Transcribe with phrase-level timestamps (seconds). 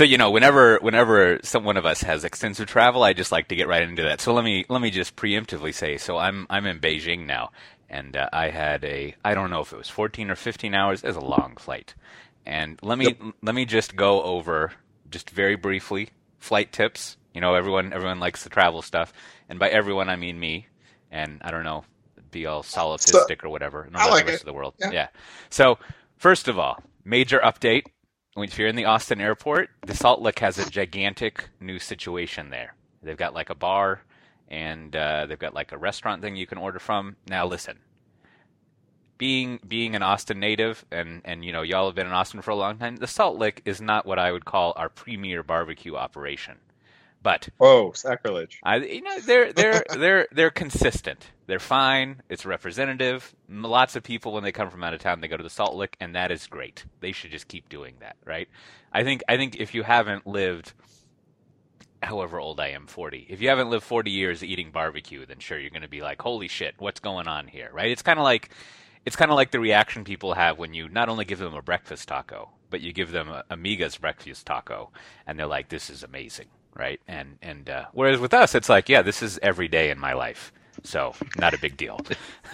[0.00, 3.48] So you know, whenever whenever some one of us has extensive travel, I just like
[3.48, 4.22] to get right into that.
[4.22, 7.50] So let me let me just preemptively say, so I'm I'm in Beijing now,
[7.90, 11.04] and uh, I had a I don't know if it was 14 or 15 hours.
[11.04, 11.94] It was a long flight,
[12.46, 13.34] and let me yep.
[13.42, 14.72] let me just go over
[15.10, 16.08] just very briefly
[16.38, 17.18] flight tips.
[17.34, 19.12] You know, everyone everyone likes the travel stuff,
[19.50, 20.66] and by everyone I mean me,
[21.10, 21.84] and I don't know,
[22.30, 23.86] be all solipsistic so, or whatever.
[23.92, 24.44] Not I like the rest it.
[24.44, 24.72] of the world.
[24.78, 24.92] Yeah.
[24.92, 25.08] yeah.
[25.50, 25.78] So
[26.16, 27.82] first of all, major update
[28.36, 32.74] if you're in the Austin airport, the Salt Lick has a gigantic new situation there.
[33.02, 34.02] They've got like a bar
[34.48, 37.16] and uh, they've got like a restaurant thing you can order from.
[37.28, 37.78] Now listen,
[39.18, 42.50] being being an Austin native and and you know y'all have been in Austin for
[42.50, 45.96] a long time, the Salt Lick is not what I would call our premier barbecue
[45.96, 46.58] operation.
[47.22, 48.60] But oh, sacrilege!
[48.62, 51.26] I, you know, they're they're they're they're consistent.
[51.46, 52.22] They're fine.
[52.30, 53.34] It's representative.
[53.48, 55.74] Lots of people when they come from out of town, they go to the Salt
[55.74, 56.86] Lick, and that is great.
[57.00, 58.48] They should just keep doing that, right?
[58.90, 60.72] I think I think if you haven't lived,
[62.02, 63.26] however old I am, forty.
[63.28, 66.22] If you haven't lived forty years eating barbecue, then sure you're going to be like,
[66.22, 67.90] holy shit, what's going on here, right?
[67.90, 68.48] It's kind of like
[69.04, 71.60] it's kind of like the reaction people have when you not only give them a
[71.62, 74.90] breakfast taco, but you give them a Amiga's breakfast taco,
[75.26, 77.00] and they're like, this is amazing right?
[77.08, 80.12] And and uh, whereas with us, it's like, yeah, this is every day in my
[80.12, 82.00] life, so not a big deal.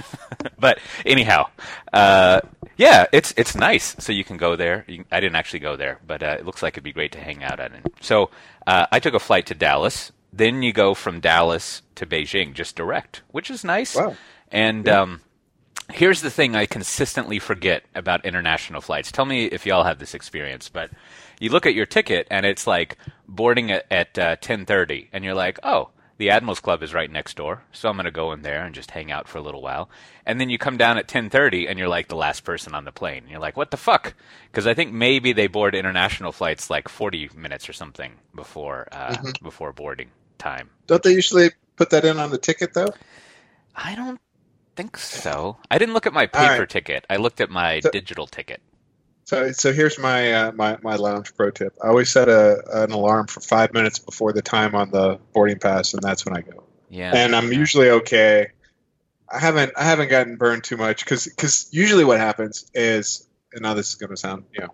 [0.58, 1.46] but anyhow,
[1.92, 2.40] uh,
[2.76, 3.96] yeah, it's it's nice.
[3.98, 4.84] So you can go there.
[4.86, 7.20] You, I didn't actually go there, but uh, it looks like it'd be great to
[7.20, 7.92] hang out at it.
[8.00, 8.30] So
[8.66, 10.12] uh, I took a flight to Dallas.
[10.32, 13.96] Then you go from Dallas to Beijing, just direct, which is nice.
[13.96, 14.16] Wow.
[14.52, 15.00] And yeah.
[15.00, 15.20] um,
[15.92, 19.10] here's the thing I consistently forget about international flights.
[19.10, 20.90] Tell me if y'all have this experience, but
[21.40, 22.96] you look at your ticket and it's like
[23.28, 27.36] boarding at, at uh, 10:30 and you're like, "Oh, the Admirals Club is right next
[27.36, 29.62] door, so I'm going to go in there and just hang out for a little
[29.62, 29.88] while."
[30.24, 32.92] And then you come down at 10:30 and you're like the last person on the
[32.92, 33.22] plane.
[33.22, 34.14] And you're like, "What the fuck?"
[34.50, 39.14] Because I think maybe they board international flights like 40 minutes or something before uh,
[39.14, 39.44] mm-hmm.
[39.44, 40.70] before boarding time.
[40.86, 42.92] Don't they usually put that in on the ticket though?
[43.74, 44.20] I don't
[44.76, 45.56] think so.
[45.70, 46.68] I didn't look at my paper right.
[46.68, 47.04] ticket.
[47.10, 48.60] I looked at my so, digital ticket.
[49.26, 51.76] So, so here's my uh, my my lounge pro tip.
[51.82, 55.58] I always set a an alarm for five minutes before the time on the boarding
[55.58, 56.62] pass, and that's when I go.
[56.88, 57.12] Yeah.
[57.12, 58.52] And I'm usually okay.
[59.28, 63.62] I haven't I haven't gotten burned too much because because usually what happens is and
[63.62, 64.72] now this is going to sound you know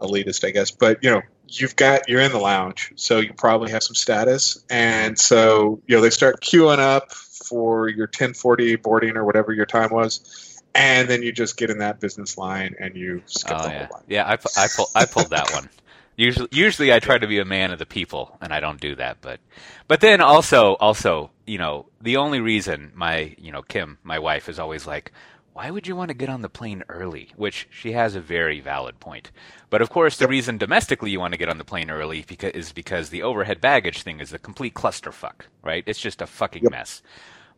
[0.00, 3.70] elitist I guess, but you know you've got you're in the lounge, so you probably
[3.70, 9.16] have some status, and so you know they start queuing up for your 1040 boarding
[9.16, 12.96] or whatever your time was and then you just get in that business line and
[12.96, 13.78] you skip oh, the yeah.
[13.86, 14.04] whole line.
[14.08, 14.32] Yeah, I,
[14.62, 15.68] I, pull, I pulled that one.
[16.16, 18.94] Usually, usually I try to be a man of the people, and I don't do
[18.96, 19.18] that.
[19.22, 19.40] But,
[19.88, 24.48] but then also, also, you know, the only reason my, you know, Kim, my wife,
[24.48, 25.12] is always like,
[25.52, 27.30] why would you want to get on the plane early?
[27.36, 29.30] Which she has a very valid point.
[29.68, 32.52] But of course, the reason domestically you want to get on the plane early because,
[32.52, 35.84] is because the overhead baggage thing is a complete clusterfuck, right?
[35.86, 36.72] It's just a fucking yep.
[36.72, 37.02] mess.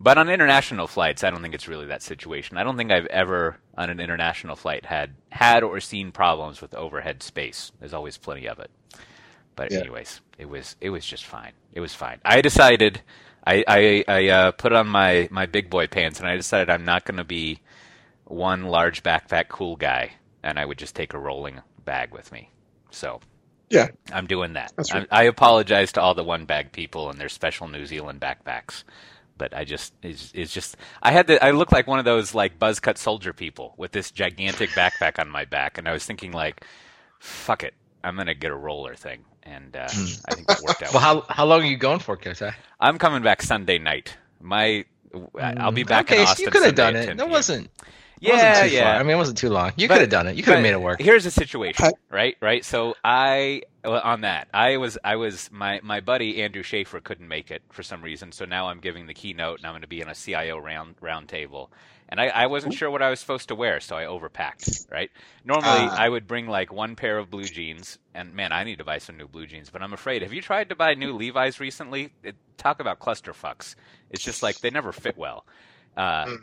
[0.02, 2.56] But on international flights, I don't think it's really that situation.
[2.56, 6.74] I don't think I've ever on an international flight had had or seen problems with
[6.74, 7.70] overhead space.
[7.78, 8.72] There's always plenty of it.
[9.54, 9.78] But yeah.
[9.78, 11.52] anyways, it was it was just fine.
[11.72, 12.18] It was fine.
[12.24, 13.02] I decided
[13.46, 16.84] I I, I uh, put on my my big boy pants and I decided I'm
[16.84, 17.60] not going to be
[18.24, 22.50] one large backpack cool guy, and I would just take a rolling bag with me.
[22.90, 23.20] So
[23.70, 24.72] yeah, I'm doing that.
[24.92, 25.06] Right.
[25.12, 28.82] I, I apologize to all the one bag people and their special New Zealand backpacks
[29.36, 32.34] but I just it's, it's just I had the I look like one of those
[32.34, 36.04] like buzz cut soldier people with this gigantic backpack on my back, and I was
[36.04, 36.64] thinking like,
[37.18, 40.06] fuck it, I'm gonna get a roller thing, and uh, hmm.
[40.28, 40.92] I think that worked out.
[40.94, 42.42] well, how how long are you going for, Cote?
[42.80, 44.16] I'm coming back Sunday night.
[44.40, 44.84] My
[45.40, 46.36] I'll be back okay, in Austin.
[46.36, 47.16] So you could have done it.
[47.16, 47.70] That wasn't.
[48.20, 48.84] Yeah, yeah.
[48.84, 49.00] Far.
[49.00, 49.72] I mean, it wasn't too long.
[49.76, 50.36] You could have done it.
[50.36, 51.00] You could have made it work.
[51.00, 52.36] Here's the situation, right?
[52.40, 52.64] Right.
[52.64, 57.50] So I on that I was I was my my buddy Andrew Shafer couldn't make
[57.50, 60.00] it for some reason, so now I'm giving the keynote and I'm going to be
[60.00, 61.70] in a CIO round round table.
[62.08, 64.90] And I, I wasn't sure what I was supposed to wear, so I overpacked.
[64.90, 65.10] Right.
[65.46, 68.78] Normally, uh, I would bring like one pair of blue jeans, and man, I need
[68.78, 69.70] to buy some new blue jeans.
[69.70, 70.20] But I'm afraid.
[70.20, 72.12] Have you tried to buy new Levi's recently?
[72.22, 73.76] It, talk about cluster fucks.
[74.10, 75.46] It's just like they never fit well.
[75.96, 76.36] Uh, hmm.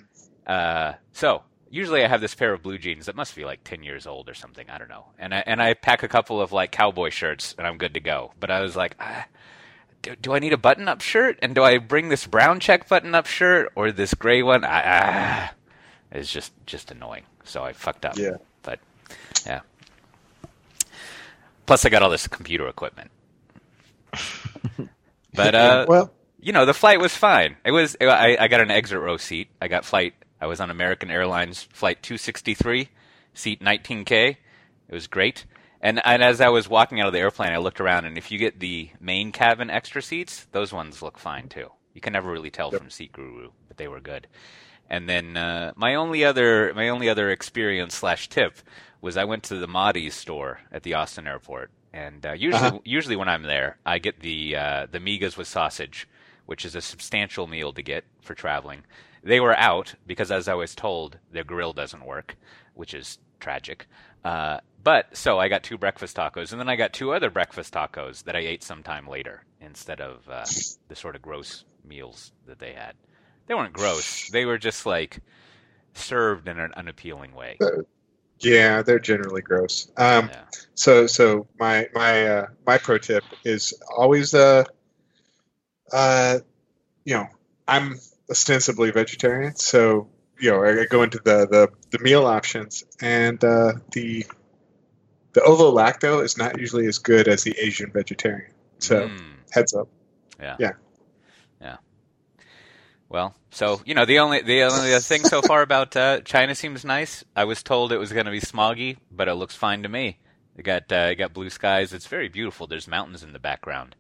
[0.48, 3.84] uh, so usually I have this pair of blue jeans that must be like 10
[3.84, 4.70] years old or something.
[4.70, 5.06] I don't know.
[5.18, 8.00] And I, and I pack a couple of like cowboy shirts and I'm good to
[8.00, 8.34] go.
[8.40, 9.26] But I was like, ah,
[10.02, 11.38] do, do, I need a button up shirt?
[11.42, 14.64] And do I bring this brown check button up shirt or this gray one?
[14.66, 15.54] Ah,
[16.12, 17.24] it's just, just annoying.
[17.44, 18.18] So I fucked up.
[18.18, 18.38] Yeah.
[18.64, 18.80] But
[19.46, 19.62] yeah.
[21.66, 23.12] Plus I got all this computer equipment.
[25.34, 26.12] but, uh, well,
[26.42, 27.58] you know, the flight was fine.
[27.64, 29.50] It was, I, I got an exit row seat.
[29.62, 32.90] I got flight I was on American Airlines flight 263,
[33.34, 34.30] seat 19K.
[34.90, 35.46] It was great.
[35.82, 38.32] And and as I was walking out of the airplane, I looked around, and if
[38.32, 41.70] you get the main cabin extra seats, those ones look fine too.
[41.94, 42.82] You can never really tell Yep.
[42.82, 44.28] from Seat Guru, but they were good.
[44.90, 48.58] And then uh, my only other my only other experience slash tip
[49.02, 52.80] was I went to the Maudie's store at the Austin airport, and uh, usually Uh-huh.
[52.84, 56.08] usually when I'm there, I get the uh, the migas with sausage,
[56.46, 58.84] which is a substantial meal to get for traveling.
[59.24, 62.38] They were out because, as I was told, their grill doesn't work,
[62.74, 63.88] which is tragic.
[64.24, 67.74] Uh, but so I got two breakfast tacos, and then I got two other breakfast
[67.74, 70.46] tacos that I ate sometime later instead of uh,
[70.88, 72.96] the sort of gross meals that they had.
[73.48, 75.20] They weren't gross; they were just like
[75.94, 77.58] served in an unappealing way.
[78.40, 79.92] Yeah, they're generally gross.
[79.98, 80.44] Um, Yeah.
[80.76, 84.64] So, so my my uh, my pro tip is always uh,
[85.92, 86.40] uh,
[87.04, 87.28] you know,
[87.68, 88.00] I'm
[88.30, 90.08] ostensibly vegetarian, so
[90.40, 94.26] you know, I I go into the the, the meal options, and uh, the
[95.34, 98.52] the ovo lacto is not usually as good as the Asian vegetarian.
[98.80, 99.36] So, Mm.
[99.52, 99.90] heads up.
[100.40, 100.56] Yeah.
[100.60, 100.72] Yeah.
[101.62, 101.78] Yeah.
[103.10, 106.86] Well, so you know the only the only thing so far about uh, China seems
[106.86, 107.24] nice.
[107.36, 110.18] I was told it was going to be smoggy, but it looks fine to me.
[110.56, 111.94] It got uh, it got blue skies.
[111.94, 112.68] It's very beautiful.
[112.68, 113.96] There's mountains in the background,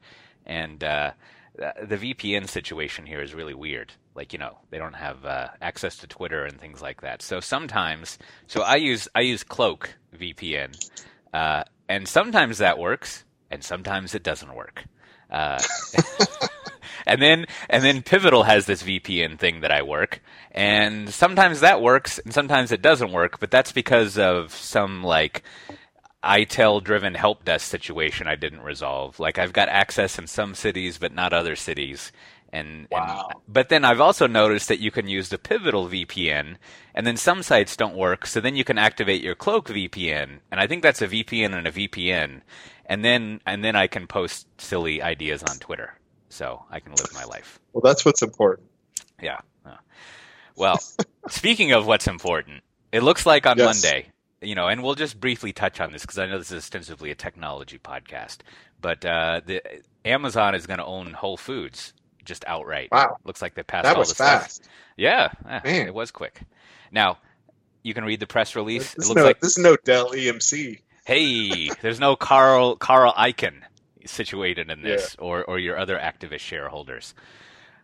[0.46, 1.12] and uh,
[1.58, 3.94] the VPN situation here is really weird.
[4.20, 7.22] Like you know they don't have uh, access to Twitter and things like that.
[7.22, 10.76] So sometimes, so I use I use Cloak VPN,
[11.34, 14.84] uh, and sometimes that works, and sometimes it doesn't work.
[15.32, 15.58] Uh,
[17.06, 20.22] and then and then Pivotal has this VPN thing that I work,
[20.52, 23.40] and sometimes that works, and sometimes it doesn't work.
[23.40, 25.44] But that's because of some like
[26.26, 29.18] ITIL driven help desk situation I didn't resolve.
[29.18, 32.12] Like I've got access in some cities, but not other cities.
[32.52, 33.28] And, Wow.
[33.32, 36.58] and but then I've also noticed that you can use the Pivotal VPN,
[36.96, 38.26] and then some sites don't work.
[38.26, 41.68] So then you can activate your Cloak VPN, and I think that's a VPN and
[41.68, 42.42] a VPN,
[42.86, 45.94] and then and then I can post silly ideas on Twitter,
[46.30, 47.60] so I can live my life.
[47.74, 48.68] Well, that's what's important.
[49.22, 49.40] Yeah.
[50.56, 50.80] Well,
[51.30, 53.84] speaking of what's important, it looks like on Yes.
[53.84, 54.08] Monday,
[54.42, 57.12] you know, and we'll just briefly touch on this because I know this is ostensibly
[57.12, 58.40] a technology podcast,
[58.82, 59.62] but uh, the
[60.04, 61.94] Amazon is going to own Whole Foods
[62.30, 62.90] just outright.
[62.94, 64.42] Wow, Looks like they passed that all was the stuff.
[64.44, 64.70] fast.
[64.96, 65.88] Yeah, Man.
[65.88, 66.40] it was quick.
[66.92, 67.18] Now,
[67.84, 68.94] you can read the press release.
[68.94, 70.80] This, It is looks no, like this is no Dell EMC.
[71.06, 73.62] hey, there's no Carl Carl Icahn
[74.06, 77.14] situated in this, or or your other activist shareholders.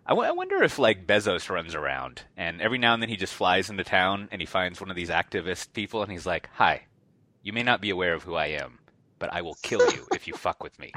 [0.07, 3.15] I, w- I wonder if like Bezos runs around and every now and then he
[3.15, 6.47] just flies into town and he finds one of these activist people and he's like,
[6.53, 6.83] "Hi,
[7.41, 8.77] you may not be aware of who I am,
[9.19, 10.91] but I will kill you if you fuck with me."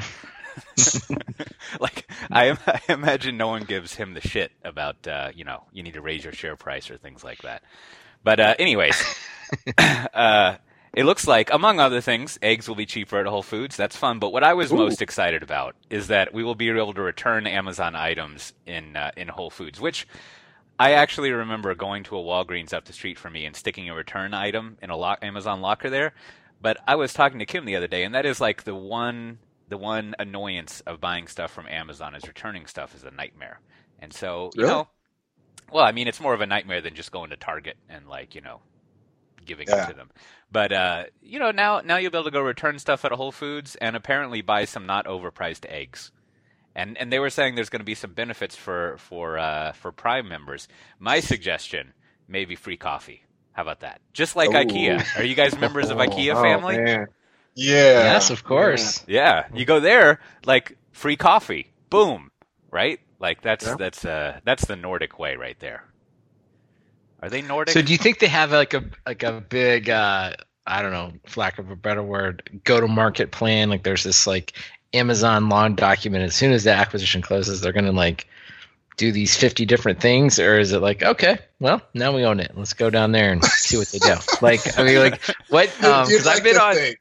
[1.81, 5.83] like I, I imagine no one gives him the shit about uh, you know you
[5.83, 7.63] need to raise your share price or things like that.
[8.25, 9.03] But uh, anyways,
[9.79, 10.57] uh,
[10.93, 13.77] it looks like, among other things, eggs will be cheaper at Whole Foods.
[13.77, 14.19] That's fun.
[14.19, 14.77] But what I was Ooh.
[14.77, 19.13] most excited about is that we will be able to return Amazon items in uh,
[19.17, 20.07] in Whole Foods, which
[20.79, 23.95] I actually remember going to a Walgreens up the street from me and sticking a
[23.95, 26.15] return item in a lo- Amazon locker there.
[26.61, 29.39] But I was talking to Kim the other day, and that is like the one
[29.69, 33.61] the one annoyance of buying stuff from Amazon is returning stuff is a nightmare.
[33.99, 34.71] And so, you Really?
[34.71, 34.89] know,
[35.73, 38.35] well, I mean, it's more of a nightmare than just going to Target and like
[38.35, 38.61] you know
[39.45, 39.85] giving Yeah.
[39.85, 40.11] it to them.
[40.51, 43.33] But uh, you know, now now you'll be able to go return stuff at Whole
[43.33, 46.11] Foods and apparently buy some not overpriced eggs.
[46.75, 49.93] And and they were saying there's going to be some benefits for for uh, for
[49.93, 50.69] Prime members.
[50.99, 51.93] My suggestion,
[52.29, 53.25] maybe free coffee.
[53.53, 54.01] How about that?
[54.13, 54.55] Just like Ooh.
[54.55, 55.05] IKEA.
[55.19, 56.79] Are you guys members of IKEA Oh, family?
[56.79, 57.09] man.
[57.59, 58.13] Yeah.
[58.13, 59.03] yes, of course.
[59.09, 62.31] Yeah, you go there, like free coffee, boom,
[62.71, 63.01] right?
[63.19, 63.75] Like that's Yeah.
[63.77, 65.83] that's uh that's the Nordic way right there.
[67.21, 67.73] Are they Nordic?
[67.73, 70.35] So do you think they have like a like a big uh
[70.69, 73.71] I don't know, for lack of a better word, go to market plan?
[73.71, 74.53] Like there's this like
[74.95, 76.23] Amazon long document.
[76.25, 78.29] As soon as the acquisition closes, they're gonna like
[78.99, 82.53] do these 50 different things, or is it like okay, well now we own it.
[82.55, 84.15] Let's go down there and see what they do.
[84.43, 85.69] like I mean, like what?
[85.83, 86.75] Um, You'd because like I've been on.
[86.77, 86.99] think.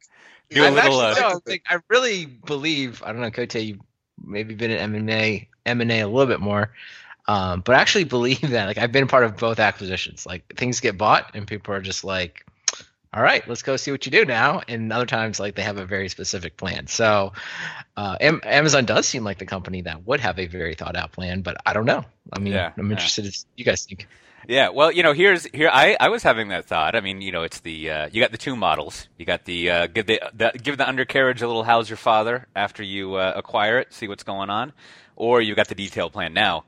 [0.49, 3.03] Do a I've little, actually, uh, no, like, I really believe.
[3.03, 3.79] I don't know, Cote, you
[4.23, 6.71] maybe been in M and A, A a little bit more,
[7.27, 8.65] um, but I actually believe that.
[8.65, 10.25] Like I've been part of both acquisitions.
[10.25, 12.45] Like things get bought, and people are just like,
[13.13, 15.77] "All right, let's go see what you do now." And other times, like they have
[15.77, 16.87] a very specific plan.
[16.87, 17.33] So
[17.97, 21.11] uh, Am- Amazon does seem like the company that would have a very thought out
[21.11, 22.05] plan, but I don't know.
[22.31, 22.91] I mean, Yeah, I'm yeah.
[22.91, 23.25] interested.
[23.25, 24.07] in you guys think?
[24.47, 25.69] Yeah, well, you know, here's here.
[25.71, 26.95] I, I was having that thought.
[26.95, 29.09] I mean, you know, it's the uh, you got the two models.
[29.17, 32.47] You got the uh, give the, the give the undercarriage a little how's your father
[32.55, 34.71] after you uh, acquire it, see what's going on,
[35.17, 36.33] or you got the detail plan.
[36.33, 36.63] Now,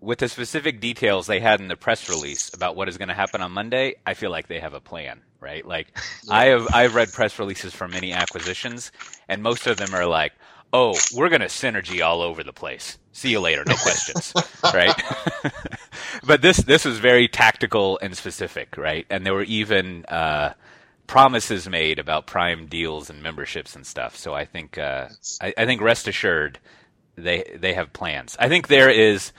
[0.00, 3.14] with the specific details they had in the press release about what is going to
[3.14, 5.66] happen on Monday, I feel like they have a plan, right?
[5.66, 5.98] Like
[6.30, 8.92] I have I've read press releases for many acquisitions,
[9.28, 10.34] and most of them are like,
[10.72, 12.98] "Oh, we're going to synergy all over the place.
[13.12, 14.32] See you later, no questions."
[14.62, 14.94] right?
[16.24, 19.06] but this this was very tactical and specific, right?
[19.10, 20.54] And there were even uh,
[21.06, 24.16] promises made about prime deals and memberships and stuff.
[24.16, 25.08] So I think uh,
[25.40, 26.58] I, I think rest assured
[27.16, 28.36] they they have plans.
[28.38, 29.32] I think there is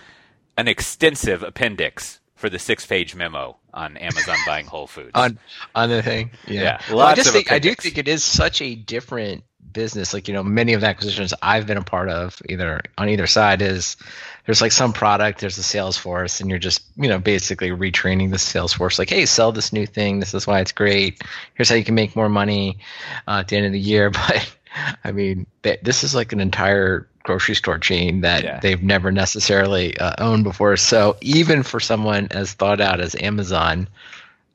[0.58, 5.12] an extensive appendix for the six page memo on Amazon buying Whole Foods.
[5.14, 5.40] on
[5.76, 6.32] on the thing.
[6.48, 9.44] Yeah, Yeah, Well, I just of think I do think it is such a different
[9.74, 10.14] business.
[10.14, 13.28] Like you know, many of the acquisitions I've been a part of, either on either
[13.28, 13.98] side, is
[14.46, 18.32] there's like some product, there's a sales force, and you're just you know basically retraining
[18.32, 18.98] the sales force.
[19.00, 20.20] Like, hey, sell this new thing.
[20.20, 21.22] This is why it's great.
[21.56, 22.80] Here's how you can make more money
[23.28, 24.12] uh, at the end of the year.
[24.28, 24.56] But
[25.04, 28.60] I mean, th- this is like an entire grocery store chain that Yeah.
[28.60, 30.78] they've never necessarily uh, owned before.
[30.78, 33.88] So even for someone as thought out as Amazon,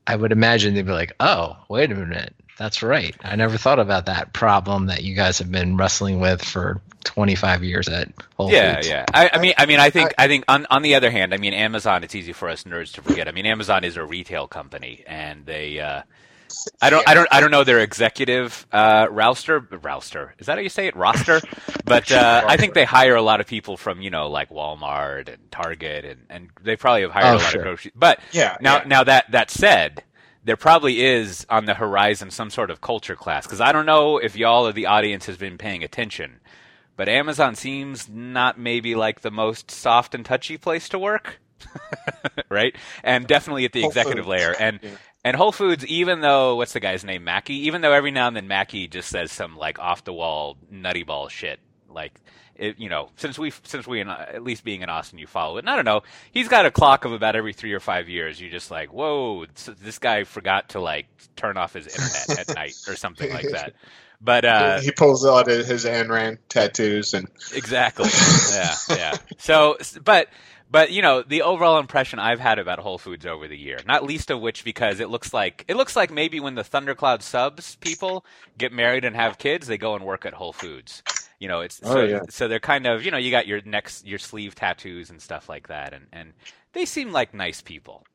[0.07, 3.15] I would imagine they'd be like, "Oh, wait a minute, that's right.
[3.23, 7.65] I never thought about that problem that you guys have been wrestling with for 25
[7.65, 9.05] years at Whole yeah, Foods." yeah.
[9.13, 10.45] I, I mean, I mean, I think, I think.
[10.49, 12.05] On on the other hand, I mean, Amazon.
[12.05, 13.29] It's easy for us nerds to forget.
[13.29, 15.81] I mean, Amazon is a retail company, and they.
[15.81, 16.03] Uh,
[16.81, 19.59] I don't, I don't, I don't know their executive uh, rouster.
[19.59, 20.97] Rouster is that how you say it?
[20.97, 21.41] Roster.
[21.87, 25.29] But uh, I think they hire a lot of people from you know like Walmart
[25.29, 27.61] and Target, and, and they probably have hired Oh, a lot sure.
[27.61, 27.93] of grocery.
[27.95, 28.57] But Yeah.
[28.63, 28.85] now, yeah.
[28.87, 30.03] now that that said,
[30.45, 34.19] there probably is on the horizon some sort of culture class because I don't know
[34.19, 36.41] if y'all or the audience has been paying attention,
[36.97, 41.41] but Amazon seems not maybe like the most soft and touchy place to work,
[42.51, 42.77] right?
[43.03, 44.41] And definitely at the Whole executive Foods.
[44.41, 44.81] layer and.
[44.83, 44.91] Yeah.
[45.27, 47.55] And Whole Foods, even though what's the guy's name, Mackey?
[47.67, 51.03] Even though every now and then Mackey just says some like off the wall nutty
[51.03, 52.21] ball shit, like
[52.57, 55.57] it, you know, since we since we in, at least being in Austin, you follow
[55.57, 55.61] it.
[55.61, 58.41] And I don't know, he's got a clock of about every three or five years.
[58.41, 61.07] You're just like, whoa, this, this guy forgot to like
[61.37, 63.75] turn off his internet at night or something like that.
[64.21, 68.09] But uh, he pulls out his Ayn Rand tattoos and Exactly.
[68.53, 69.17] yeah, yeah.
[69.39, 70.29] So, but
[70.71, 74.03] but you know, the overall impression I've had about Whole Foods over the year, not
[74.05, 77.77] least of which because it looks like it looks like maybe when the Thundercloud subs
[77.77, 78.25] people
[78.57, 81.03] get married and have kids, they go and work at Whole Foods.
[81.45, 82.21] You know, it's Oh, so, yeah.
[82.31, 85.47] so they're kind of you know you got your next your sleeve tattoos and stuff
[85.47, 86.33] like that, and and
[86.73, 88.07] they seem like nice people.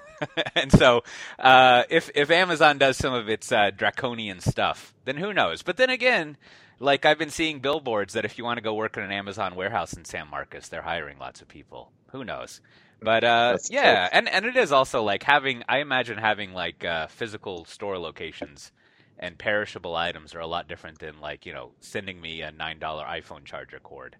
[0.54, 1.02] and so,
[1.40, 5.62] uh, if if Amazon does some of its uh, draconian stuff, then who knows?
[5.62, 6.36] But then again,
[6.78, 9.56] like I've been seeing billboards that if you want to go work in an Amazon
[9.56, 11.90] warehouse in San Marcos, they're hiring lots of people.
[12.12, 12.60] Who knows?
[13.02, 14.18] But uh, yeah, cool.
[14.18, 15.64] and and it is also like having.
[15.68, 18.70] I imagine having like uh, physical store locations
[19.18, 22.78] and perishable items are a lot different than like you know sending me a nine
[22.78, 24.16] dollar iPhone charger cord.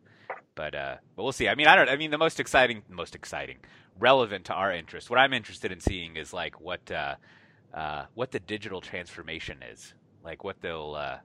[0.54, 1.48] But uh, but we'll see.
[1.48, 1.88] I mean, I don't.
[1.88, 3.58] I mean, the most exciting, most exciting,
[3.98, 5.08] relevant to our interest.
[5.08, 7.14] What I'm interested in seeing is like what uh,
[7.72, 9.94] uh, what the digital transformation is.
[10.24, 11.18] Like what they'll uh,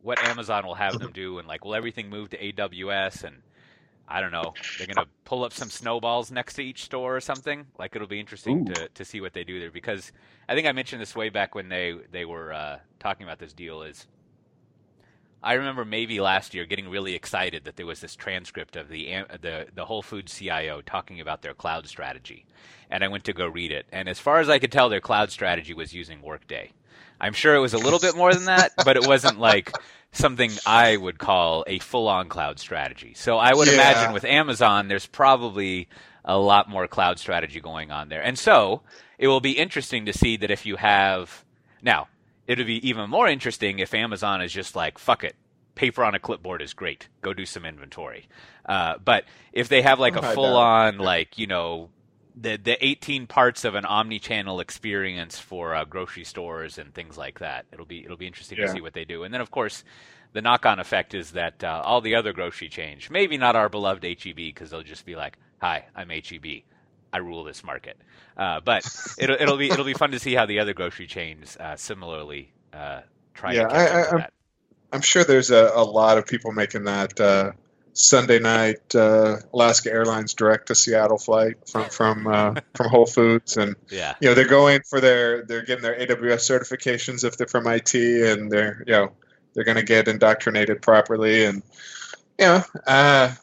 [0.00, 3.42] what Amazon will have them do, and like will everything move to AWS and
[4.08, 4.54] I don't know.
[4.78, 7.66] They're gonna pull up some snowballs next to each store or something.
[7.78, 8.72] Like it'll be interesting Ooh.
[8.72, 10.12] to, to see what they do there because
[10.48, 13.52] I think I mentioned this way back when they they were uh, talking about this
[13.52, 13.82] deal.
[13.82, 14.06] Is
[15.42, 19.24] I remember maybe last year getting really excited that there was this transcript of the
[19.42, 22.46] the the Whole Foods CIO talking about their cloud strategy,
[22.90, 23.86] and I went to go read it.
[23.92, 26.72] And as far as I could tell, their cloud strategy was using Workday.
[27.20, 29.74] I'm sure it was a little bit more than that, but it wasn't like
[30.12, 33.14] something I would call a full-on cloud strategy.
[33.14, 33.74] So I would Yeah.
[33.74, 35.88] imagine with Amazon, there's probably
[36.24, 38.22] a lot more cloud strategy going on there.
[38.22, 38.82] And so
[39.18, 41.44] it will be interesting to see that if you have
[41.82, 42.08] now,
[42.46, 45.34] it'll be even more interesting if Amazon is just like, fuck it.
[45.74, 47.08] Paper on a clipboard is great.
[47.22, 48.28] Go do some inventory.
[48.66, 51.88] Uh, but if they have like a full on, like, you know,
[52.40, 57.40] the the 18 parts of an omni-channel experience for uh, grocery stores and things like
[57.40, 57.66] that.
[57.72, 59.24] It'll be it'll be interesting to see what they do.
[59.24, 59.84] And then of course,
[60.32, 64.04] the knock-on effect is that uh, all the other grocery chains, maybe not our beloved
[64.04, 66.62] HEB, because they'll just be like, "Hi, I'm HEB,
[67.12, 67.96] I rule this market."
[68.36, 68.84] Uh, but
[69.18, 72.52] it'll it'll be it'll be fun to see how the other grocery chains uh, similarly
[72.72, 73.00] uh,
[73.34, 74.32] try Yeah, to catch I- I- I'm- that.
[74.90, 77.52] I'm sure there's a, a lot of people making that uh,
[77.98, 83.56] Sunday night uh, Alaska Airlines direct to Seattle flight from from uh, from Whole Foods,
[83.56, 87.48] and Yeah, you know they're going for their they're getting their AWS certifications if they're
[87.48, 89.12] from IT, and they're you know
[89.52, 91.62] they're going to get indoctrinated properly, and
[92.38, 93.34] you know uh,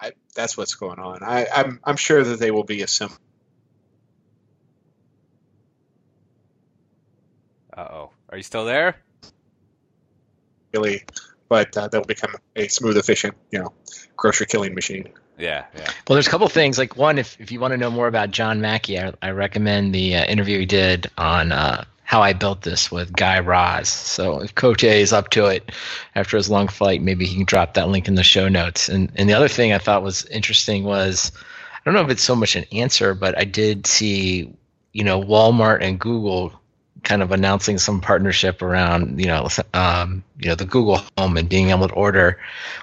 [0.00, 1.22] I, that's what's going on.
[1.22, 3.20] I, I'm I'm sure that they will be assembled.
[7.76, 8.96] uh oh, are you still there?
[10.72, 11.04] really,
[11.50, 13.72] but uh, they'll become a smooth, efficient, you know,
[14.16, 15.10] grocery killing machine.
[15.36, 15.90] Yeah, yeah.
[16.08, 16.78] Well, there's a couple things.
[16.78, 19.94] Like one, if if you want to know more about John Mackey, I, I recommend
[19.94, 23.88] the uh, interview he did on uh, how I built this with Guy Raz.
[23.88, 25.72] So if Cote is up to it
[26.14, 28.88] after his long flight, maybe he can drop that link in the show notes.
[28.88, 31.32] And and the other thing I thought was interesting was
[31.74, 34.52] I don't know if it's so much an answer, but I did see
[34.92, 36.59] you know Walmart and Google
[37.02, 41.48] kind of announcing some partnership around you know um, you know the Google Home and
[41.48, 42.38] being able to order,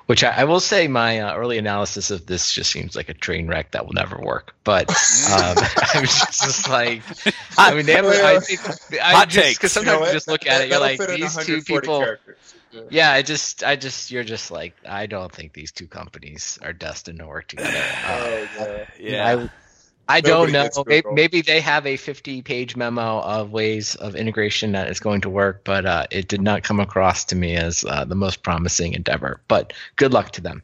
[0.07, 3.13] which I, I will say my uh, early analysis of this just seems like a
[3.13, 4.55] train wreck that will never work.
[4.63, 4.95] But um,
[5.93, 7.01] I was just like,
[7.57, 8.59] I mean, they have, I think
[9.01, 9.57] I Hot just takes.
[9.59, 11.99] because sometimes You know you just look at it, you're like these two people.
[11.99, 12.35] characters.
[12.71, 12.81] Yeah.
[12.89, 16.73] Yeah, I just, I just, you're just like, I don't think these two companies are
[16.73, 17.69] destined to work together.
[18.05, 18.85] Uh, Oh, yeah.
[18.99, 19.25] Yeah.
[19.45, 19.49] I,
[20.09, 20.69] I don't know.
[20.85, 25.21] Maybe, maybe they have a 50 page memo of ways of integration that is going
[25.21, 28.43] to work, but uh, it did not come across to me as uh, the most
[28.43, 29.41] promising endeavor.
[29.47, 30.63] But good luck to them.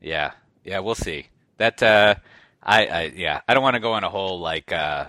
[0.00, 0.32] Yeah,
[0.64, 1.28] yeah, we'll see.
[1.58, 2.14] That uh,
[2.62, 5.06] I, I yeah, I don't want to go on a whole like uh,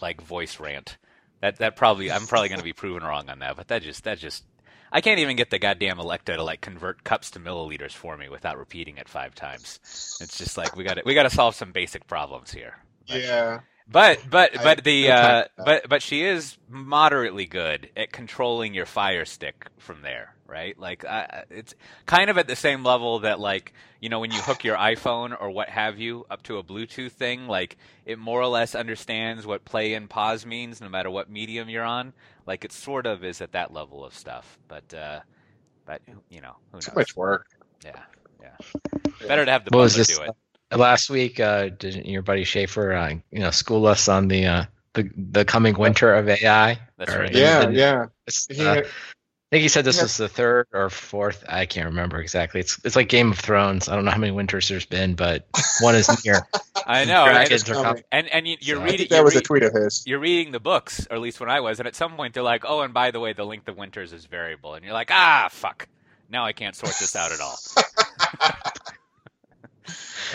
[0.00, 0.96] like voice rant.
[1.40, 3.56] That that probably I'm probably going to be proven wrong on that.
[3.56, 4.44] But that just that just
[4.92, 8.28] I can't even get the goddamn Alexa to like convert cups to milliliters for me
[8.28, 9.78] without repeating it five times.
[10.20, 12.76] It's just like we got to we got to solve some basic problems here.
[13.08, 13.60] But- Yeah.
[13.90, 18.86] But but I- but the uh, but but she is moderately good at controlling your
[18.86, 20.78] Fire Stick from there, right?
[20.78, 21.74] Like uh, it's
[22.06, 25.36] kind of at the same level that like you know when you hook your iPhone
[25.40, 29.44] or what have you up to a Bluetooth thing, like it more or less understands
[29.44, 32.12] what play and pause means no matter what medium you're on.
[32.46, 35.20] Like it sort of is at that level of stuff, but uh,
[35.84, 36.86] but you know who knows?
[36.86, 37.46] Too much work.
[37.84, 37.98] Yeah,
[38.40, 38.56] yeah.
[39.26, 40.16] Better to have the What was butler this?
[40.16, 40.32] do it.
[40.74, 44.64] Last week, uh, didn't your buddy Shafer, uh, you know, school us on the uh,
[44.94, 46.78] the the coming winter of AI?
[46.96, 47.32] That's Or right.
[47.34, 48.06] Yeah, didn't- yeah.
[48.60, 48.82] uh,
[49.52, 50.02] I think he said this Yeah.
[50.04, 51.42] was the third or fourth.
[51.48, 52.60] I can't remember exactly.
[52.60, 53.88] It's it's like Game of Thrones.
[53.88, 55.48] I don't know how many winters there's been, but
[55.80, 56.46] one is near.
[56.86, 57.24] I know.
[57.24, 57.84] and- Dragons are coming.
[57.88, 58.02] coming.
[58.12, 58.98] And and you, you're So- I reading.
[58.98, 60.04] think that you're was a tweet of his.
[60.06, 62.44] you're reading the books, or at least when I was, and at some point they're
[62.44, 65.10] like, "Oh, and by the way, the length of winters is variable," and you're like,
[65.10, 65.88] "Ah, fuck!
[66.28, 67.58] Now I can't sort this out at all."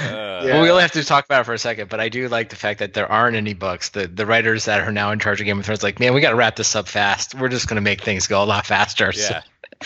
[0.01, 0.03] Uh,
[0.45, 0.53] Yeah.
[0.53, 2.49] Well, we only have to talk about it for a second, but I do like
[2.49, 3.89] the fact that there aren't any books.
[3.89, 6.21] The the writers that are now in charge of Game of Thrones, like, man, we
[6.21, 7.35] got to wrap this up fast.
[7.35, 9.11] We're just gonna make things go a lot faster.
[9.13, 9.41] So- yeah,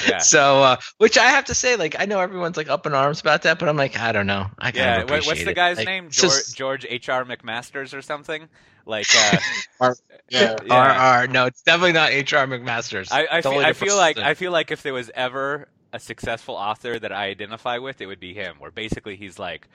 [0.08, 0.18] yeah.
[0.20, 3.22] So, uh, which I have to say, like, I know everyone's like up in arms
[3.22, 4.48] about that, but I'm like, I don't know.
[4.60, 6.06] I kind Yeah, of appreciate what's the guy's Like, name?
[6.08, 7.10] it's George just- George H.
[7.10, 7.24] R.
[7.26, 8.48] McMasters or something?
[8.86, 9.38] Like, uh,
[10.30, 10.56] Yeah.
[10.66, 11.22] yeah.
[11.24, 11.28] RR.
[11.28, 13.10] No, it's definitely not HR McMasters.
[13.12, 14.18] I, I, feel, Totally I feel like.
[14.18, 18.06] I feel like if there was ever a successful author that I identify with, it
[18.06, 18.56] would be him.
[18.60, 19.68] Where basically he's like,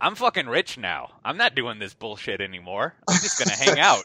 [0.00, 1.10] "I'm fucking rich now.
[1.24, 2.94] I'm not doing this bullshit anymore.
[3.08, 4.04] I'm just gonna hang out."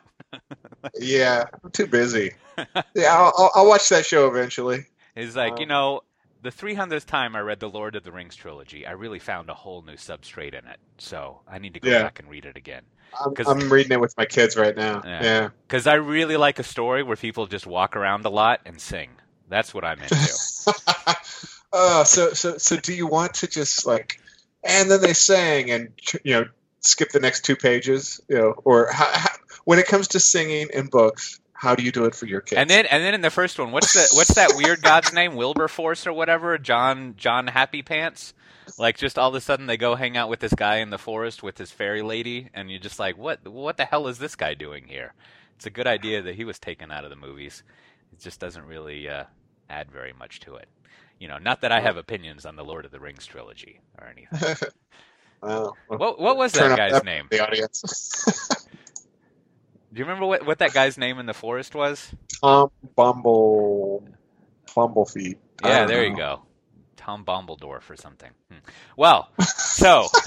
[0.99, 1.45] Yeah.
[1.63, 2.34] I'm too busy.
[2.95, 4.86] Yeah, I'll, I'll, I'll watch that show eventually.
[5.15, 6.01] He's like, Um, you know,
[6.41, 9.53] the 300th time I read the Lord of the Rings trilogy, I really found a
[9.53, 10.80] whole new substrate in it.
[10.97, 12.01] So I need to go Yeah.
[12.01, 12.82] back and read it again.
[13.23, 15.01] I'm, I'm reading it with my kids right now.
[15.06, 15.23] Yeah.
[15.23, 15.49] Yeah.
[15.67, 19.12] Because I really like a story where people just walk around a lot and sing.
[19.49, 20.15] That's what I'm into.
[21.78, 24.20] uh, so so so do you want to just like,
[24.63, 25.90] and then they sang and
[26.24, 26.46] you know
[26.80, 29.30] skip the next two pages, you know, or how, how,
[29.66, 32.60] when it comes to singing in books, how do you do it for your kids?
[32.60, 35.36] and then and then in the first one, what's the what's that weird god's name?
[35.36, 36.58] Wilberforce or whatever?
[36.58, 38.34] John John Happy Pants?
[38.80, 40.98] Like just all of a sudden they go hang out with this guy in the
[40.98, 44.36] forest with his fairy lady, and you're just like, what what the hell is this
[44.36, 45.13] guy doing here?
[45.56, 47.63] It's a good idea that he was taken out of the movies.
[48.12, 49.26] It just doesn't really uh,
[49.70, 50.68] add very much to it.
[51.19, 54.08] You know, not that I have opinions on the Lord of the Rings trilogy or
[54.08, 54.56] anything.
[55.41, 57.27] Well, What what was that guy's name?
[57.30, 57.84] The audience.
[59.93, 62.13] Do you remember what, what that guy's name in the forest was?
[62.41, 64.03] Tom Bumble,
[64.75, 65.38] Bumblefeldt.
[65.63, 66.41] I Yeah, there you go.
[66.97, 68.32] Tom Bombledorf or something.
[68.51, 68.58] Hmm.
[68.97, 70.08] Well, so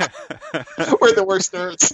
[1.00, 1.92] We're the worst nerds.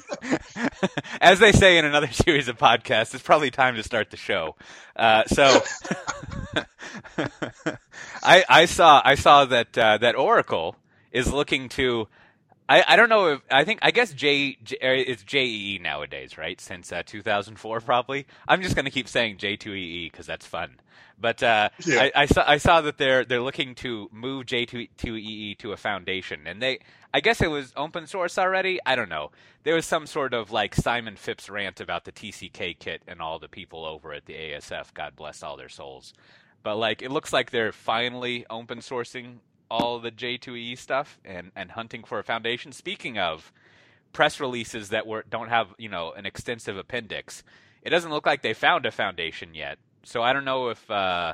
[1.20, 4.56] as they say in another series of podcasts, it's probably time to start the show.
[4.94, 5.62] Uh, so
[8.22, 10.76] I, I saw I saw that uh, that Oracle
[11.12, 12.08] is looking to.
[12.68, 16.36] I, I don't know if I think I guess J, J uh, it's JEE nowadays,
[16.36, 16.60] right?
[16.60, 18.26] Since uh, 2004, probably.
[18.48, 20.76] I'm just going to keep saying J2EE because that's fun.
[21.18, 22.02] But uh, Yeah.
[22.14, 26.46] I, I saw I saw that they're they're looking to move J2EE to a foundation,
[26.46, 26.80] and they
[27.16, 28.78] I guess it was open source already.
[28.84, 29.30] I don't know.
[29.62, 33.38] There was some sort of like Simon Phipps rant about the TCK kit and all
[33.38, 34.92] the people over at the ASF.
[34.92, 36.12] God bless all their souls.
[36.62, 39.36] But like it looks like they're finally open sourcing
[39.70, 42.70] all the J2EE stuff and and hunting for a foundation.
[42.70, 43.50] Speaking of
[44.12, 47.42] press releases that were don't have you know an extensive appendix,
[47.80, 49.78] it doesn't look like they found a foundation yet.
[50.02, 51.32] So I don't know if uh,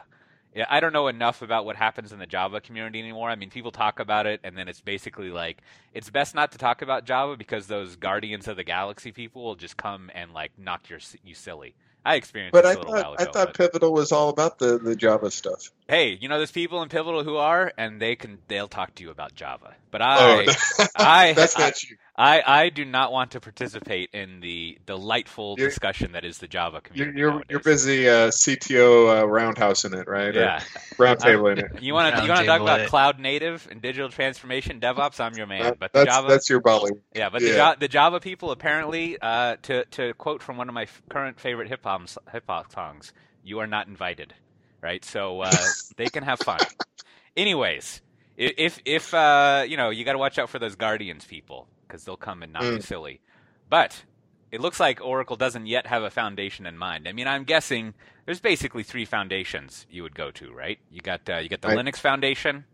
[0.55, 3.31] Yeah, I don't know enough about what happens in the Java community anymore.
[3.31, 5.63] I mean, people talk about it, and then it's basically like
[5.95, 9.55] it's best not to talk about Java because those Guardians of the Galaxy people will
[9.55, 11.75] just come and like knock your you silly.
[12.05, 13.31] I experienced But this I a little while thought ago.
[13.31, 15.71] I thought but- Pivotal was all about the, the Java stuff.
[15.93, 19.03] Hey, you know, there's people in Pivotal who are, and they can they'll talk to
[19.03, 19.75] you about Java.
[19.91, 20.05] But Oh,
[20.47, 20.47] I,
[20.97, 21.97] I, that's I, not you.
[22.17, 26.49] I, I do not want to participate in the delightful You're- discussion that is the
[26.49, 27.19] Java community.
[27.19, 27.47] you're, nowadays.
[27.51, 30.35] you're busy uh, CTO uh, roundhouse in it, right?
[30.35, 30.61] Yeah.
[30.99, 31.83] roundtable in it.
[31.83, 32.89] You want to you want to talk about it.
[32.89, 35.21] cloud native and digital transformation, DevOps?
[35.21, 35.63] I'm your man.
[35.63, 37.01] That- but the that's Java, that's your Bollywood.
[37.15, 37.57] yeah, but the, yeah.
[37.57, 41.39] Ja- the Java people apparently, uh, to to quote from one of my f- current
[41.41, 42.03] favorite hip hop
[42.33, 44.35] hip hop songs, "You are not invited,"
[44.83, 45.05] right?
[45.05, 46.67] So uh, they can have fun.
[47.37, 48.03] Anyways,
[48.37, 52.05] if if uh, you know, you got to watch out for those Guardians people because
[52.05, 52.87] they'll come and knock you Mm.
[52.87, 53.21] silly.
[53.69, 54.05] But
[54.53, 57.09] it looks like Oracle doesn't yet have a foundation in mind.
[57.09, 57.95] I mean, I'm guessing
[58.27, 60.79] there's basically three foundations you would go to, right?
[60.91, 61.71] You got uh, you got the Right.
[61.71, 62.67] Linux Foundation,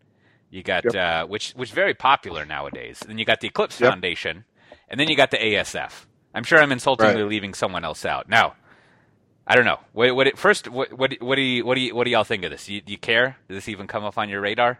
[0.50, 0.94] you got Yep.
[0.94, 3.04] uh, which which is very popular nowadays.
[3.06, 3.80] Then you got the Eclipse Yep.
[3.80, 4.44] Foundation,
[4.88, 6.06] and then you got the ASF.
[6.34, 7.24] I'm sure I'm insultingly Right.
[7.24, 8.28] leaving someone else out.
[8.28, 8.56] Now,
[9.48, 9.80] I don't know.
[9.92, 12.22] What, what it, first, what, what what do you what do you what do y'all
[12.22, 12.68] think of this?
[12.68, 13.38] You, do you care?
[13.48, 14.78] Does this even come up on your radar?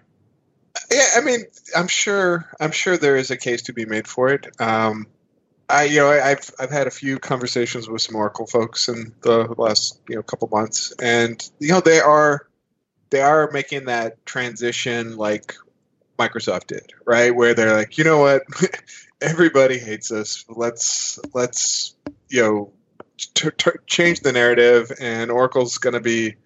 [0.93, 4.29] Yeah, I mean, I'm sure I'm sure there is a case to be made for
[4.29, 4.47] it.
[4.61, 5.07] Um,
[5.71, 9.15] I you know I, I've I've had a few conversations with some Oracle folks in
[9.23, 12.47] the last you know couple months, and you know they are
[13.09, 15.55] they are making that transition like
[16.19, 17.35] Microsoft did, right?
[17.35, 18.43] Where they're like, you know what,
[19.23, 20.45] everybody hates us.
[20.49, 21.95] Let's let's
[22.29, 22.73] you know
[23.19, 26.37] t- t- change the narrative, and Oracle's going to be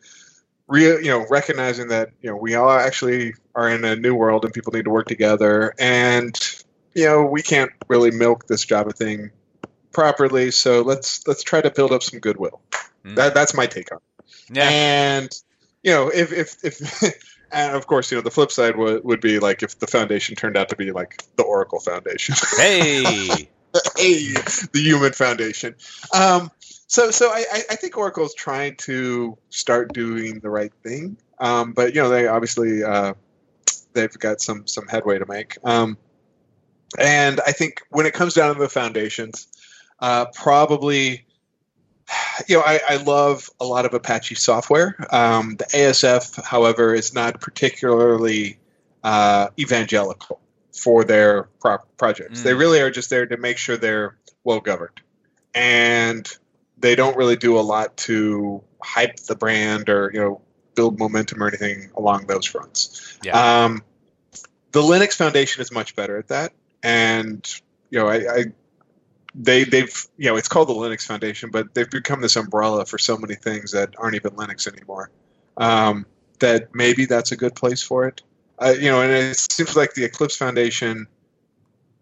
[0.69, 4.45] real you know recognizing that you know we all actually are in a new world
[4.45, 5.75] and people need to work together.
[5.79, 6.39] And
[6.95, 9.31] you know we can't really milk this java thing
[9.93, 12.61] properly so let's let's try to build up some goodwill.
[13.05, 13.17] Mm.
[13.17, 14.57] that, that's my take on it.
[14.57, 15.43] Yeah, and
[15.83, 17.03] you know if if if
[17.53, 20.37] and of course you know the flip side would, would be like if the foundation
[20.37, 22.35] turned out to be like the oracle foundation.
[22.57, 23.51] Hey,
[23.97, 24.33] hey,
[24.73, 25.75] the human foundation.
[26.15, 26.51] Um,
[26.87, 31.95] so, so I, I- think Oracle's trying to start doing the right thing, um, but
[31.95, 33.15] you know they obviously uh,
[33.95, 35.57] they've got some some headway to make.
[35.65, 35.97] Um,
[36.99, 39.49] and I think when it comes down to the foundations,
[40.01, 41.25] uh, probably.
[42.47, 44.97] You know, I, I love a lot of Apache software.
[45.15, 48.59] Um, the ASF, however, is not particularly
[49.03, 50.42] uh, evangelical
[50.73, 52.43] for their pro- projects.
[52.43, 52.59] They Mm.
[52.59, 55.01] really are just there to make sure they're well governed,
[55.55, 56.29] and
[56.79, 60.41] they don't really do a lot to hype the brand or you know
[60.75, 63.19] build momentum or anything along those fronts.
[63.23, 63.65] Yeah.
[63.65, 63.83] Um,
[64.73, 67.47] the Linux Foundation is much better at that, and
[67.91, 68.17] you know I.
[68.17, 68.45] I
[69.35, 72.99] they they've you know it's called the Linux Foundation, but they've become this umbrella for
[72.99, 75.11] so many things that aren't even Linux anymore.
[75.57, 76.05] Um,
[76.41, 78.21] that maybe that's a good place for it.
[78.59, 81.07] Uh, you know, and it seems like the Eclipse Foundation.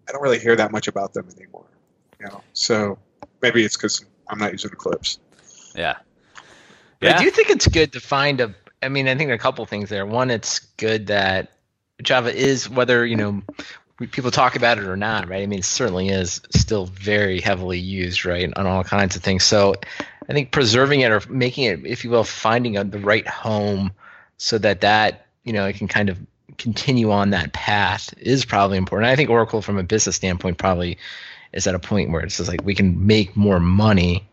[0.08, 1.66] I don't really hear that much about them anymore.
[2.18, 2.98] You know, so
[3.42, 5.18] maybe it's because I'm not using Eclipse.
[5.74, 5.96] yeah,
[6.98, 7.16] But yeah.
[7.16, 8.54] I do think it's good to find a.
[8.82, 10.06] I mean, I think there are a couple things there.
[10.06, 11.52] One, it's good that
[12.02, 13.42] Java is whether you know
[14.06, 15.42] people talk about it or not, right?
[15.42, 19.44] I mean, it certainly is still very heavily used, right, on all kinds of things.
[19.44, 19.74] So,
[20.28, 23.92] I think preserving it or making it, if you will, finding a, the right home
[24.38, 26.18] so that that you know it can kind of
[26.60, 29.10] continue on that path is probably important.
[29.10, 30.98] I think Oracle, from a business standpoint, probably
[31.52, 34.24] is at a point where it's just like we can make more money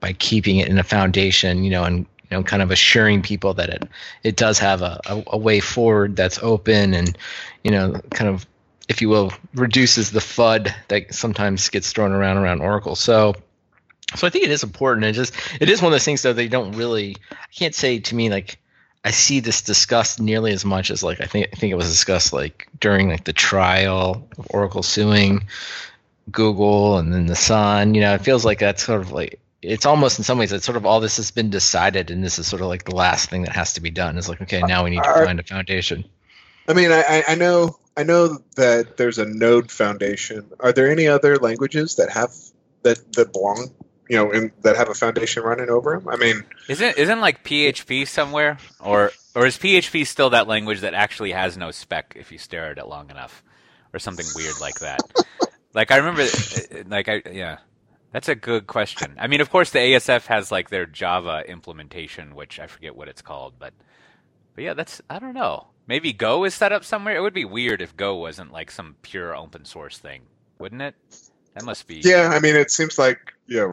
[0.00, 3.54] by keeping it in a foundation, you know, and you know, kind of assuring people
[3.54, 3.84] that it
[4.22, 7.16] it does have a, a, a way forward that's open and
[7.62, 8.46] you know, kind of,
[8.88, 12.96] if you will, reduces the FUD that sometimes gets thrown around around Oracle.
[12.96, 13.34] So
[14.16, 15.06] so I think it is important.
[15.06, 17.98] It just it is one of those things though they don't really I can't say
[18.00, 18.58] to me like
[19.04, 21.90] I see this discussed nearly as much as like I think I think it was
[21.90, 25.44] discussed like during like the trial of Oracle suing
[26.30, 27.94] Google and then the Sun.
[27.94, 30.64] You know, it feels like that's sort of like it's almost in some ways it's
[30.64, 33.30] sort of all this has been decided and this is sort of like the last
[33.30, 34.16] thing that has to be done.
[34.16, 36.04] It's like okay, now we need to uh, find a foundation.
[36.68, 40.50] I mean, I, I- I know I know that there's a Node Foundation.
[40.60, 42.32] Are there any other languages that have
[42.82, 43.70] that that belong,
[44.08, 46.08] you know, in, that have a foundation running over them?
[46.08, 50.94] I mean, Isn't isn't like PHP somewhere, or or is PHP still that language that
[50.94, 53.42] actually has no spec if you stare at it long enough,
[53.92, 55.00] or something weird like that?
[55.74, 57.58] like I remember, uh, like I yeah,
[58.12, 59.16] that's a good question.
[59.18, 63.08] I mean, of course, the ASF has like their Java implementation, which I forget what
[63.08, 63.74] it's called, but
[64.54, 65.68] but yeah, that's I don't know.
[65.86, 67.16] Maybe Go is set up somewhere.
[67.16, 70.22] It would be weird if Go wasn't like some pure open source thing,
[70.58, 70.94] wouldn't it?
[71.54, 73.72] That must be yeah, I mean, it seems like you know,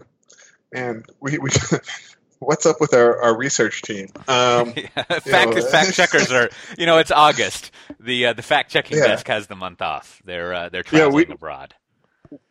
[0.73, 1.49] and we we
[2.39, 4.07] what's up with our, our research team?
[4.27, 7.71] Um, yeah, fact, know, fact checkers are, you know, it's August.
[7.99, 9.07] The uh, the fact checking Yeah.
[9.07, 10.21] desk has the month off.
[10.25, 11.73] They're uh, they're Yeah, traveling we- abroad.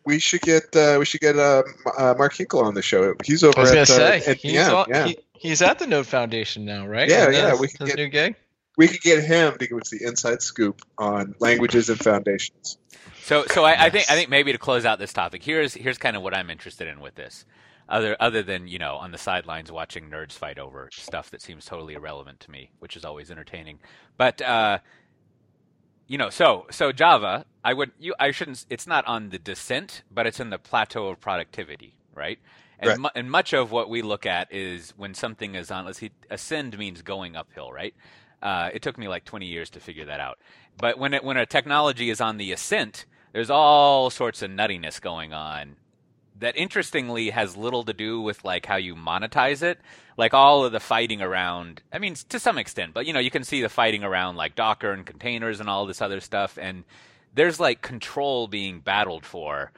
[0.04, 1.62] we should get uh, we should get uh,
[1.96, 3.14] uh, Mark Hinkle on the show.
[3.24, 5.06] He's over I was at gonna uh, say at he's, all, yeah.
[5.06, 7.08] he, he's at the Node Foundation now, right?
[7.08, 8.36] Yeah, Isn't yeah, we can get- new gig.
[8.76, 12.76] we could get him to give us the inside scoop on languages and foundations.
[13.22, 15.98] So, so I, I think I think maybe to close out this topic, here's here's
[15.98, 17.44] kind of what I'm interested in with this.
[17.90, 21.64] Other other than you know on the sidelines watching nerds fight over stuff that seems
[21.66, 23.80] totally irrelevant to me, which is always entertaining.
[24.16, 24.78] But uh,
[26.06, 28.64] you know, so so Java, I would you I shouldn't.
[28.70, 32.38] It's not on the descent, but it's in the plateau of productivity, right?
[32.78, 32.98] And, Right.
[32.98, 35.84] mu- and much of what we look at is when something is on.
[35.84, 37.94] Let's see, ascend means going uphill, right?
[38.42, 40.38] Uh, it took me like 20 years to figure that out.
[40.78, 45.00] But when it, when a technology is on the ascent, there's all sorts of nuttiness
[45.00, 45.76] going on
[46.40, 49.78] that interestingly has little to do with like how you monetize it.
[50.16, 53.30] Like all of the fighting around, I mean, to some extent, but you know, you
[53.30, 56.58] can see the fighting around like Docker and containers and all this other stuff.
[56.60, 56.84] And
[57.34, 59.70] there's like control being battled for,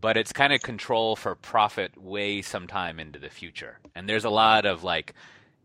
[0.00, 3.78] but it's kind of control for profit way sometime into the future.
[3.94, 5.14] And there's a lot of like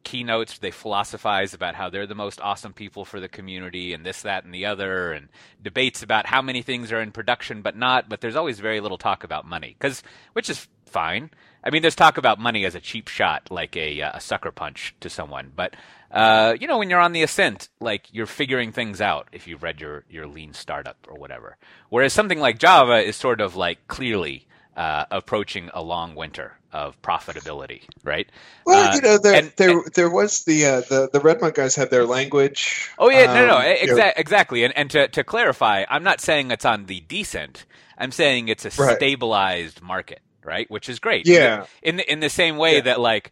[0.03, 4.21] keynotes they philosophize about how they're the most awesome people for the community and this
[4.21, 5.29] that and the other and
[5.61, 8.97] debates about how many things are in production but not but there's always very little
[8.97, 11.29] talk about money cuz which is fine.
[11.63, 14.51] I mean there's talk about money as a cheap shot like a, uh, a sucker
[14.51, 15.75] punch to someone but
[16.11, 19.63] uh, you know when you're on the ascent like you're figuring things out if you've
[19.63, 21.57] read your your lean startup or whatever.
[21.89, 27.01] Whereas something like java is sort of like clearly uh, approaching a long winter of
[27.01, 28.29] profitability right
[28.65, 31.75] Well, Uh, you know, there and- there there was the uh, the the Redmond guys
[31.75, 32.89] had their language.
[32.99, 34.63] Oh yeah, no, no, um, no, you know, exa- exactly.
[34.63, 37.65] And and to to clarify, I'm not saying it's on the decent.
[37.97, 38.95] I'm saying it's a Right.
[38.95, 40.69] stabilized market, right?
[40.69, 41.27] Which is great.
[41.27, 41.65] Yeah.
[41.81, 42.81] In the, in the same way Yeah.
[42.81, 43.31] that like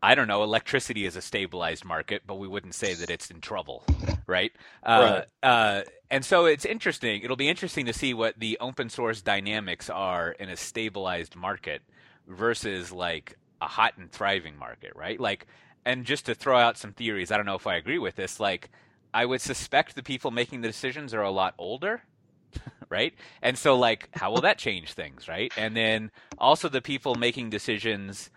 [0.00, 3.40] I don't know, electricity is a stabilized market, but we wouldn't say that it's in
[3.40, 3.84] trouble,
[4.28, 4.52] right?
[4.84, 7.22] Uh, uh, and so it's interesting.
[7.22, 11.82] It'll be interesting to see what the open source dynamics are in a stabilized market
[12.28, 15.18] versus like a hot and thriving market, right?
[15.18, 15.46] Like,
[15.84, 18.38] and just to throw out some theories, I don't know if I agree with this.
[18.38, 18.70] Like,
[19.12, 22.02] I would suspect the people making the decisions are a lot older,
[22.88, 23.14] right?
[23.42, 25.52] And so, like, how will that change things, right?
[25.56, 28.30] And then also the people making decisions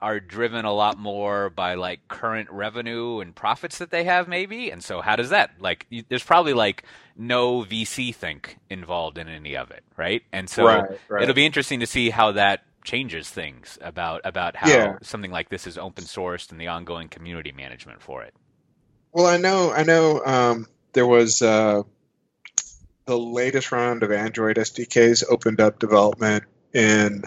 [0.00, 4.70] are driven a lot more by like current revenue and profits that they have maybe
[4.70, 6.84] and so how does that like you, there's probably like
[7.16, 11.22] no vc think involved in any of it right and so right, right.
[11.22, 14.96] it'll be interesting to see how that changes things about about how Yeah.
[15.02, 18.34] something like this is open sourced and the ongoing community management for it
[19.12, 20.22] Well, I know, I know.
[20.24, 21.82] Um, there was uh,
[23.06, 27.24] the latest round of Android SDKs opened up development in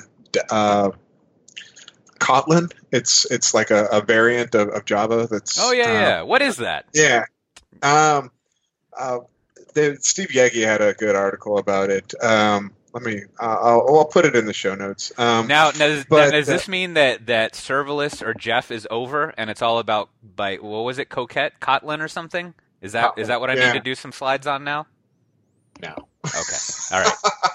[0.49, 0.91] uh,
[2.19, 2.71] Kotlin.
[2.91, 5.27] It's it's like a, a variant of, of Java.
[5.29, 7.25] That's oh yeah uh, yeah what is that yeah.
[7.81, 8.31] Um,
[8.97, 9.19] uh,
[9.73, 12.13] the, Steve Yegge had a good article about it.
[12.23, 13.23] Um, let me.
[13.39, 15.11] Uh, I'll, I'll put it in the show notes.
[15.17, 18.71] Um, now, now, does, but, now, does uh, this mean that that serverless or Jeff
[18.71, 22.53] is over and it's all about by what was it Coquette Kotlin or something?
[22.81, 23.67] Is that is Kotlin, that what I yeah.
[23.67, 24.87] need to do some slides on now?
[25.81, 26.07] no.
[26.23, 27.13] Okay, all right.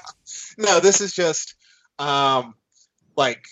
[0.59, 1.55] no, this is just
[1.99, 2.55] um,
[3.17, 3.47] like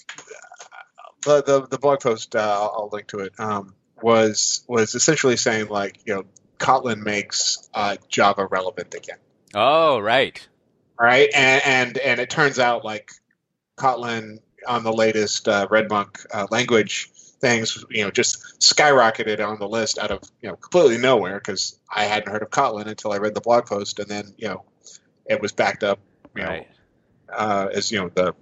[1.24, 2.34] the, the the blog post.
[2.34, 3.38] Uh, I'll, I'll link to it.
[3.38, 6.24] Um, was was essentially saying like you know
[6.58, 9.18] Kotlin makes uh, Java relevant again,
[9.54, 10.46] Oh right.
[10.98, 11.28] Right?
[11.34, 13.10] And and and it turns out like
[13.76, 19.68] Kotlin on the latest uh, Redmonk uh, language things, you know, just skyrocketed on the
[19.68, 23.18] list out of you know completely nowhere because I hadn't heard of Kotlin until I
[23.18, 24.64] read the blog post, and then you know
[25.26, 25.98] it was backed up,
[26.34, 26.64] you know,
[27.32, 28.34] uh, as you know the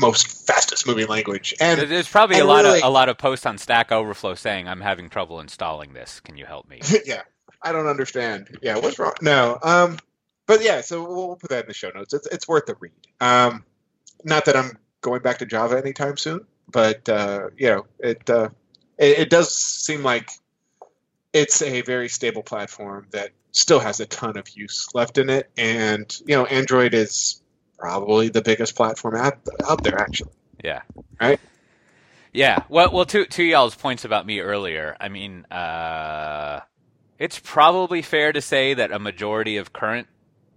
[0.00, 1.54] most fastest moving language.
[1.60, 4.68] And There's probably a lot really- of a lot of posts on Stack Overflow saying
[4.68, 6.20] I'm having trouble installing this.
[6.20, 6.80] Can you help me?
[7.04, 7.22] yeah,
[7.62, 8.56] I don't understand.
[8.62, 9.14] Yeah, what's wrong?
[9.20, 9.98] No, um,
[10.48, 12.14] but yeah, so we'll, put that in the show notes.
[12.14, 12.92] It's it's worth a read.
[13.20, 13.64] Um,
[14.24, 18.48] not that I'm going back to Java anytime soon, but uh, you know, it, uh,
[18.96, 20.30] it it does seem like
[21.34, 25.50] it's a very stable platform that still has a ton of use left in it,
[25.58, 27.42] and you know, Android is
[27.78, 30.32] probably the biggest platform out out there actually.
[30.64, 30.80] Yeah.
[31.20, 31.38] Right?
[32.32, 32.64] Yeah.
[32.70, 34.96] Well, well, to to y'all's points about me earlier.
[34.98, 36.60] I mean, uh,
[37.18, 40.08] it's probably fair to say that a majority of current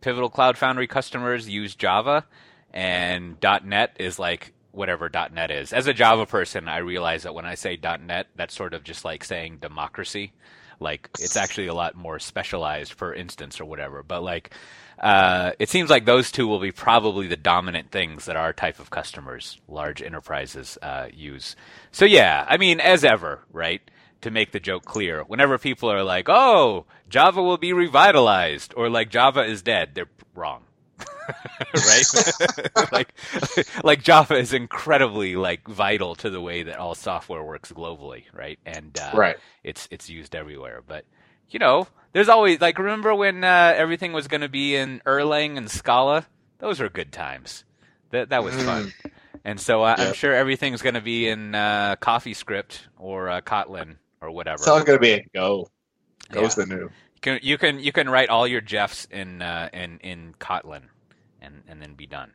[0.01, 2.25] Pivotal Cloud Foundry customers use Java,
[2.73, 5.73] and .NET is like whatever .NET is.
[5.73, 9.05] As a Java person, I realize that when I say .NET, that's sort of just
[9.05, 10.33] like saying democracy.
[10.79, 14.01] Like it's actually a lot more specialized per instance or whatever.
[14.01, 14.51] But like,
[14.97, 18.79] uh, it seems like those two will be probably the dominant things that our type
[18.79, 21.55] of customers, large enterprises, uh, use.
[21.91, 23.81] So yeah, I mean, as ever, right?
[24.21, 28.89] To make the joke clear, whenever people are like, "Oh, Java will be revitalized," or
[28.89, 30.63] like Java is dead, they're wrong.
[31.73, 32.91] right?
[32.91, 33.13] like,
[33.84, 38.60] like Java is incredibly like vital to the way that all software works globally, right?
[38.65, 39.38] And uh, Right.
[39.63, 40.81] it's it's used everywhere.
[40.86, 41.05] But
[41.49, 45.57] you know, there's always like remember when uh, everything was going to be in Erlang
[45.57, 46.27] and Scala?
[46.60, 47.63] Those were good times.
[48.12, 48.93] That that was fun.
[49.43, 53.95] And so uh, I'm sure everything's going to be in uh, CoffeeScript or uh, Kotlin
[54.21, 54.55] or whatever.
[54.55, 55.69] It's all going to be a Go.
[56.31, 56.65] Go's Yeah.
[56.65, 56.81] the new.
[56.84, 60.84] You can you can you can write all your Jeffs in uh, in in Kotlin,
[61.41, 62.31] and and then be done.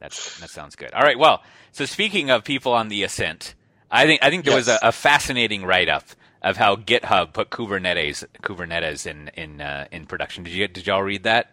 [0.00, 0.92] That's that sounds good.
[0.94, 1.18] All right.
[1.18, 3.54] Well, so speaking of people on the ascent,
[3.90, 6.04] I think I think there was a, a fascinating write up
[6.42, 10.44] of how GitHub put Kubernetes Kubernetes in in uh, in production.
[10.44, 11.52] Did you did y'all read that?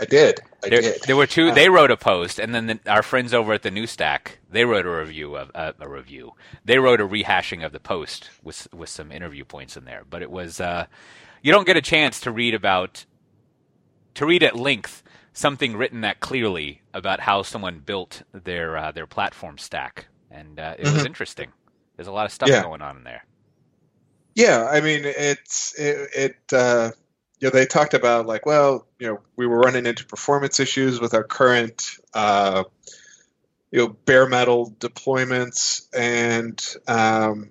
[0.00, 0.40] I did.
[0.64, 1.02] I There, did.
[1.06, 1.50] there were two.
[1.50, 4.38] Uh, They wrote a post, and then the, our friends over at the New Stack
[4.50, 6.32] they wrote a review of uh, a review.
[6.64, 10.04] They wrote a rehashing of the post with with some interview points in there.
[10.08, 10.86] But it was uh,
[11.42, 13.06] you don't get a chance to read about
[14.14, 19.06] to read at length something written that clearly about how someone built their uh, their
[19.06, 21.06] platform stack, and uh, it was Mhm.
[21.06, 21.52] interesting.
[21.96, 22.58] There's a lot of stuff Yeah.
[22.58, 23.24] going on in there.
[24.34, 26.10] Yeah, I mean, it's it.
[26.14, 26.92] it uh,
[27.40, 31.00] you know, they talked about like, well, you know, we were running into performance issues
[31.00, 32.64] with our current, uh,
[33.70, 37.50] you know, bare metal deployments, and um,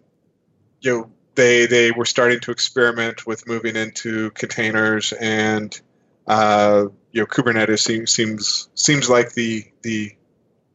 [0.81, 5.79] you know, they they were starting to experiment with moving into containers, and
[6.27, 10.15] uh, you know, Kubernetes seems seems seems like the the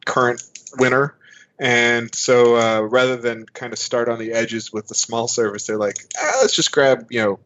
[0.05, 0.41] current
[0.77, 1.15] winner.
[1.57, 5.65] And so uh, rather than kind of start on the edges with the small service,
[5.67, 7.39] they're like, ah, let's just grab, you know,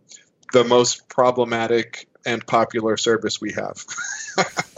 [0.51, 3.85] the most problematic and popular service we have.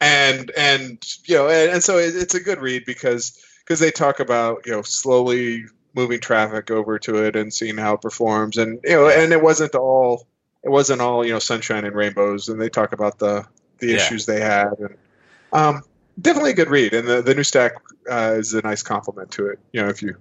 [0.00, 3.90] and and you know, and, and so it, it's a good read because because they
[3.90, 8.56] talk about you know slowly moving traffic over to it and seeing how it performs,
[8.56, 10.26] and you know, and it wasn't all
[10.62, 13.44] it wasn't all you know sunshine and rainbows, and they talk about the
[13.78, 13.94] the Yeah.
[13.96, 14.96] issues they had and.
[15.50, 15.80] Um,
[16.20, 17.72] definitely a good read, and the, the new stack
[18.10, 19.58] uh, is a nice complement to it.
[19.72, 20.14] You know, if you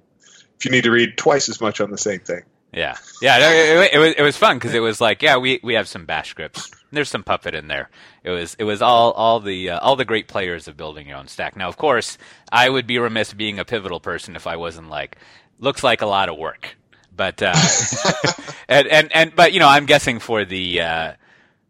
[0.58, 2.44] if you need to read twice as much on the same thing.
[2.74, 5.60] Yeah, yeah, it, it, it was it was fun because it was like, yeah, we
[5.64, 6.70] we have some Bash scripts.
[6.92, 7.90] There's some Puppet in there.
[8.24, 11.18] It was it was all all the uh, all the great players of building your
[11.18, 11.56] own stack.
[11.56, 12.18] Now, of course,
[12.52, 15.18] I would be remiss being a pivotal person if I wasn't like,
[15.60, 16.78] looks like a lot of work,
[17.16, 17.54] but uh,
[18.68, 21.14] and and and but you know, I'm guessing for the uh,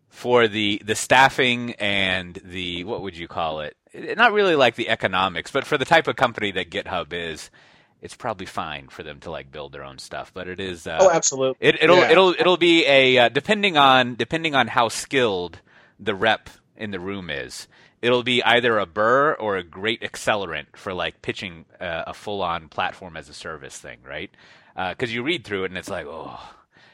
[0.10, 3.78] for the the staffing and the what would you call it?
[3.94, 7.50] It- Not really like the economics, but for the type of company that GitHub is,
[8.02, 10.32] it's probably fine for them to like build their own stuff.
[10.34, 10.86] But it is.
[10.88, 11.58] Uh, oh, absolutely.
[11.68, 12.12] it, it'll Yeah.
[12.12, 15.60] it'll it'll be a uh, depending on depending on how skilled
[16.00, 17.68] the rep in the room is.
[18.02, 22.44] It'll be either a burr or a great accelerant for like pitching uh, a full
[22.44, 24.30] on platform as a service thing, right?
[24.76, 26.40] Because you read through it and it's like, oh,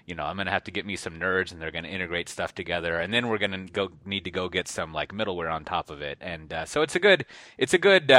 [0.06, 2.56] you know, I'm gonna have to get me some nerds and they're gonna integrate stuff
[2.56, 5.90] together, and then we're gonna go need to go get some like middleware on top
[5.90, 7.26] of it, and uh, so it's a good
[7.58, 8.10] it's a good.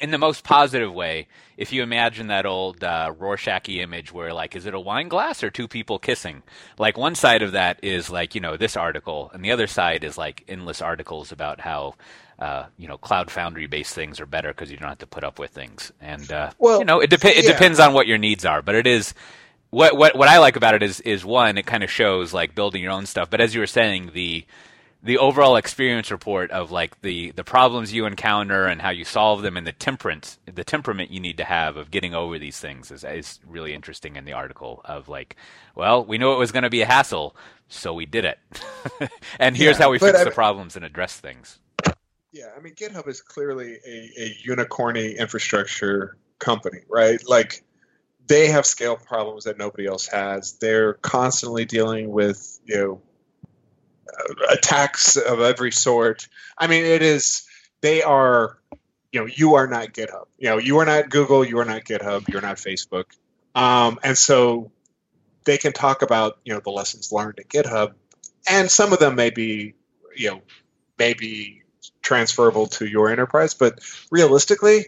[0.00, 4.56] In the most positive way, if you imagine that old uh, Rorschach image where, like,
[4.56, 6.42] is it a wine glass or two people kissing?
[6.78, 10.02] Like, one side of that is like, you know, this article, and the other side
[10.02, 11.94] is like endless articles about how,
[12.38, 15.24] uh, you know, Cloud Foundry based things are better because you don't have to put
[15.24, 15.92] up with things.
[16.00, 18.74] And, uh, Well, you know, it, dep- it depends on what your needs are, but
[18.74, 19.14] it is.
[19.70, 22.54] What, what what I like about it is is one, it kind of shows like
[22.54, 23.30] building your own stuff.
[23.30, 24.44] But as you were saying, the
[25.02, 29.42] the overall experience report of like the the problems you encounter and how you solve
[29.42, 32.90] them and the temperance the temperament you need to have of getting over these things
[32.90, 35.36] is is really interesting in the article of like
[35.74, 37.36] well we knew it was going to be a hassle
[37.68, 38.38] so we did it
[39.38, 41.58] and here's Yeah, how we fix I- the problems and address things
[42.32, 47.20] Yeah, I mean, GitHub is clearly a, a unicorny infrastructure company, right?
[47.28, 47.62] Like,
[48.26, 50.54] they have scale problems that nobody else has.
[50.54, 53.02] They're constantly dealing with, you know,
[54.50, 56.28] attacks of every sort.
[56.56, 57.46] I mean, it is,
[57.80, 58.58] they are,
[59.12, 60.26] you know, you are not GitHub.
[60.38, 63.04] You know, you are not Google, you are not GitHub, you're not Facebook.
[63.54, 64.70] Um, and so
[65.44, 67.92] they can talk about, you know, the lessons learned at GitHub,
[68.48, 69.74] and some of them may be,
[70.16, 70.42] you know,
[70.98, 71.62] maybe
[72.02, 73.78] transferable to your enterprise but
[74.10, 74.86] realistically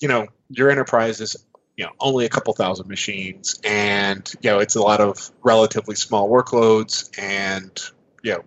[0.00, 1.36] you know your enterprise is
[1.76, 5.94] you know only a couple thousand machines and you know it's a lot of relatively
[5.94, 7.80] small workloads and
[8.22, 8.42] you know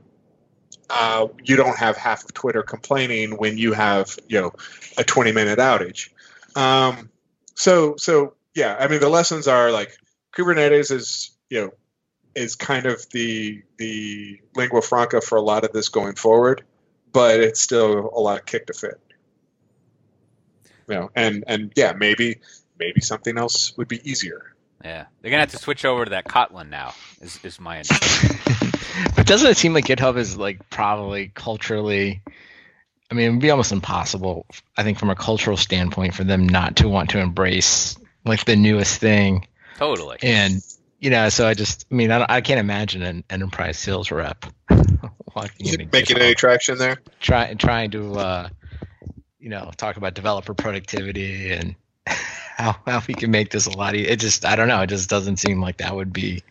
[0.90, 4.52] uh, you don't have half of twitter complaining when you have you know
[4.98, 6.10] a 20 minute outage
[6.56, 7.10] um,
[7.56, 9.98] so so yeah i mean the lessons are like
[10.36, 11.72] kubernetes is you know
[12.36, 16.64] is kind of the the lingua franca for a lot of this going forward,
[17.12, 19.00] but it's still a lot of kick to fit.
[20.88, 22.40] You know, and and yeah, maybe
[22.78, 24.56] maybe something else would be easier.
[24.84, 26.94] Yeah, they're gonna have to switch over to that Kotlin now.
[27.22, 28.38] Is is my understanding.
[29.16, 32.22] but doesn't it seem like GitHub is like probably culturally?
[33.12, 34.46] I mean, it'd be almost impossible,
[34.78, 38.56] I think, from a cultural standpoint, for them not to want to embrace like the
[38.56, 39.48] newest thing.
[39.78, 40.18] Totally.
[40.22, 40.62] And
[41.00, 44.46] you know, so I just, I mean, I, I can't imagine an enterprise sales rep
[44.70, 47.02] walking Is into making GitHub, any traction there?
[47.22, 48.50] try, trying to, uh,
[49.40, 51.76] you know, talk about developer productivity and
[52.58, 54.12] how how we can make this a lot easier.
[54.12, 56.44] It just, I don't know, it just doesn't seem like that would be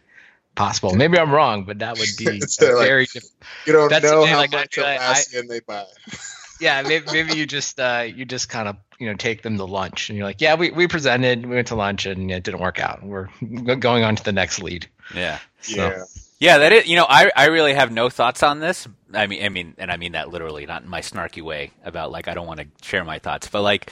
[0.54, 0.94] possible.
[0.94, 3.24] Maybe I'm wrong, but that would be It's, a uh, like- very diff-
[3.66, 5.84] You don't That's know how like, much feel like I- they buy.
[6.60, 9.64] yeah maybe, maybe you just uh you just kind of you know take them to
[9.64, 12.58] lunch and you're like yeah we, we presented we went to lunch and it didn't
[12.60, 13.28] work out we're
[13.76, 15.38] going on to the next lead Yeah.
[15.60, 16.02] So- Yeah.
[16.40, 16.86] Yeah, that is.
[16.86, 18.86] You know, I I really have no thoughts on this.
[19.12, 22.12] I mean, I mean, and I mean that literally, not in my snarky way about
[22.12, 23.90] like I don't want to share my thoughts, but like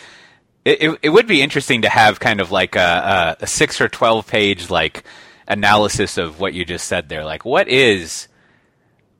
[0.67, 3.89] it it, it would be interesting to have kind of like a, a, six or
[3.89, 5.05] twelve page like
[5.47, 7.25] analysis of what you just said there.
[7.25, 8.27] Like, what is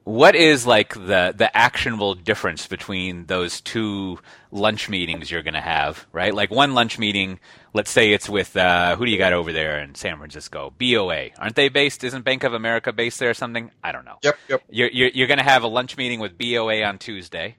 [0.03, 4.19] what is like the the actionable difference between those two
[4.51, 6.35] lunch meetings you're going to have, right?
[6.35, 7.39] Like one lunch meeting,
[7.75, 10.73] let's say it's with uh, who do you got over there in San Francisco?
[10.79, 12.03] BOA, aren't they based?
[12.03, 13.71] Isn't Bank of America based there or something?
[13.85, 14.19] I don't know.
[14.23, 14.39] Yep.
[14.49, 14.63] Yep.
[14.71, 17.57] You're you're, you're going to have a lunch meeting with BOA on Tuesday,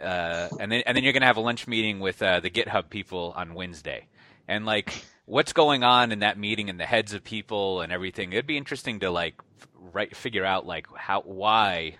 [0.00, 2.50] uh, and then and then you're going to have a lunch meeting with uh, the
[2.50, 4.06] GitHub people on Wednesday,
[4.48, 8.32] and like what's going on in that meeting in the heads of people and everything.
[8.32, 11.96] It'd be interesting to like f- right figure out like how why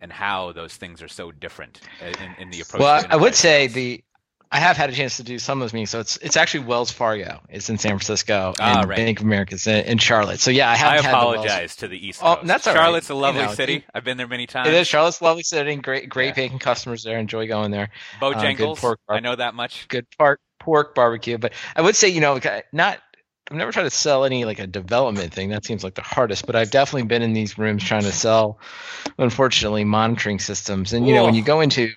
[0.00, 2.80] and how those things are so different uh, in, in the approach.
[2.80, 4.02] well i would say the
[4.52, 6.64] i have had a chance to do some of those meetings so it's it's actually
[6.64, 8.96] wells fargo it's in san francisco Ah, right.
[8.98, 11.88] bank of america's in, in charlotte so yeah i have I had the apologize to
[11.88, 12.80] the East Oh, that's all right.
[12.80, 13.84] Charlotte's a You lovely know, city.
[13.94, 14.68] I've been there many times.
[14.68, 16.32] it is charlotte's a lovely city great great Yeah.
[16.34, 17.90] paying customers there enjoy going there
[18.20, 18.76] uh, good Bojangles.
[18.78, 19.88] pork I know that much.
[19.88, 21.38] good pork pork barbecue.
[21.38, 22.38] But I would say, you know,
[22.72, 22.98] not.
[23.50, 25.50] I've never tried to sell any like a development thing.
[25.50, 26.46] That seems like the hardest.
[26.46, 28.60] But I've definitely been in these rooms trying to sell,
[29.18, 30.92] unfortunately, monitoring systems.
[30.92, 31.90] And you know, when you go into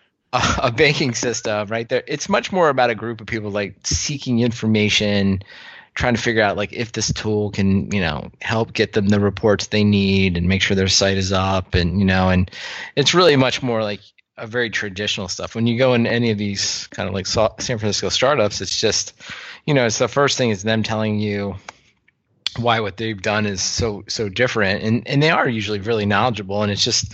[0.60, 4.40] a, banking system, right there, it's much more about a group of people like seeking
[4.40, 5.42] information,
[5.94, 9.20] trying to figure out like if this tool can, you know, help get them the
[9.20, 12.52] reports they need and make sure their site is up, and you know, and
[12.96, 14.02] it's really much more like
[14.38, 15.56] a very traditional stuff.
[15.56, 19.14] When you go in any of these kind of like San Francisco startups, it's just,
[19.66, 21.56] you know, it's the first thing is them telling you
[22.58, 26.64] why what they've done is so so different, and and they are usually really knowledgeable,
[26.64, 27.14] and it's just.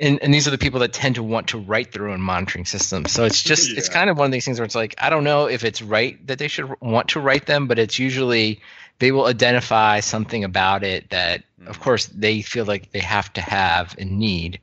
[0.00, 2.64] And, and these are the people that tend to want to write their own monitoring
[2.64, 3.12] systems.
[3.12, 5.24] So it's just it's kind of one of these things where it's like I don't
[5.24, 8.60] know if it's right that they should want to write them, but it's usually
[8.98, 11.82] they will identify something about it that of Mhm.
[11.82, 14.60] course they feel like they have to have and need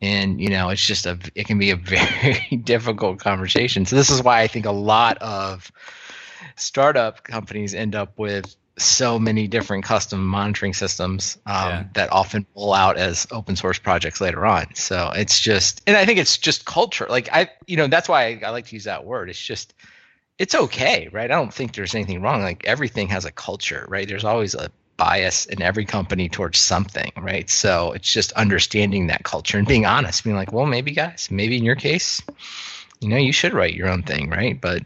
[0.00, 4.10] and you know it's just a it can be a very difficult conversation so this
[4.10, 5.70] is why i think a lot of
[6.56, 11.84] startup companies end up with so many different custom monitoring systems um, Yeah.
[11.94, 14.74] that often roll out as open source projects later on.
[14.74, 17.06] So it's just and i think it's just culture.
[17.08, 19.28] Like i you know that's why i, I like to use that word.
[19.30, 19.74] It's just
[20.38, 21.30] it's okay right?
[21.30, 22.42] I don't think there's anything wrong.
[22.42, 24.08] Like everything has a culture right?
[24.08, 27.48] There's always a bias in every company towards something, right?
[27.50, 31.56] So it's just understanding that culture and being honest, being like, well, maybe guys, maybe
[31.56, 32.22] in your case,
[33.02, 34.60] you know, you should write your own thing, right?
[34.60, 34.80] But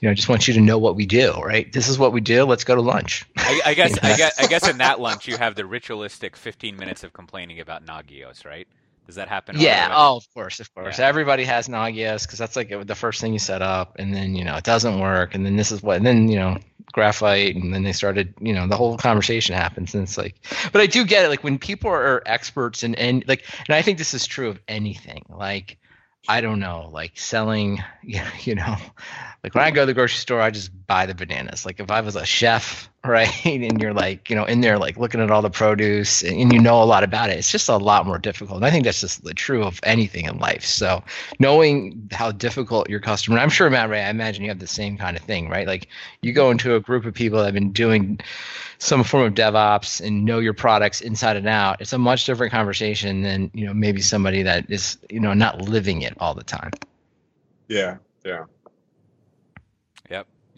[0.00, 1.72] you know, I just want you to know what we do, right?
[1.72, 2.44] This is what we do.
[2.44, 3.24] Let's go to lunch.
[3.36, 6.76] I, I guess I guess I guess in that lunch you have the ritualistic 15
[6.76, 8.66] minutes of complaining about Nagios, right?
[9.06, 9.56] Does that happen?
[9.58, 9.92] Yeah.
[9.92, 10.98] Oh, of course, of course.
[10.98, 11.08] Yeah.
[11.08, 14.44] Everybody has Nagios because that's like the first thing you set up, and then you
[14.44, 16.58] know it doesn't work, and then this is what, and then you know
[16.92, 20.34] graphite, and then they started, you know, the whole conversation happens, and it's like,
[20.72, 23.82] but I do get it, like when people are experts in and like, and I
[23.82, 25.78] think this is true of anything, like.
[26.28, 28.76] I don't know, like selling, you know,
[29.42, 31.64] like when I go to the grocery store, I just buy the bananas.
[31.64, 34.98] Like if I was a chef, right, and you're like, you know, in there like
[34.98, 37.70] looking at all the produce and, and you know a lot about it, it's just
[37.70, 38.58] a lot more difficult.
[38.58, 40.66] And I think that's just the true of anything in life.
[40.66, 41.02] So
[41.38, 44.98] knowing how difficult your customer, I'm sure Matt Ray, I imagine you have the same
[44.98, 45.66] kind of thing, right?
[45.66, 45.88] Like
[46.20, 48.20] you go into a group of people that have been doing
[48.76, 51.80] some form of DevOps and know your products inside and out.
[51.80, 55.62] It's a much different conversation than you know maybe somebody that is you know not
[55.62, 56.74] living it all the time.
[57.68, 58.44] Yeah, yeah.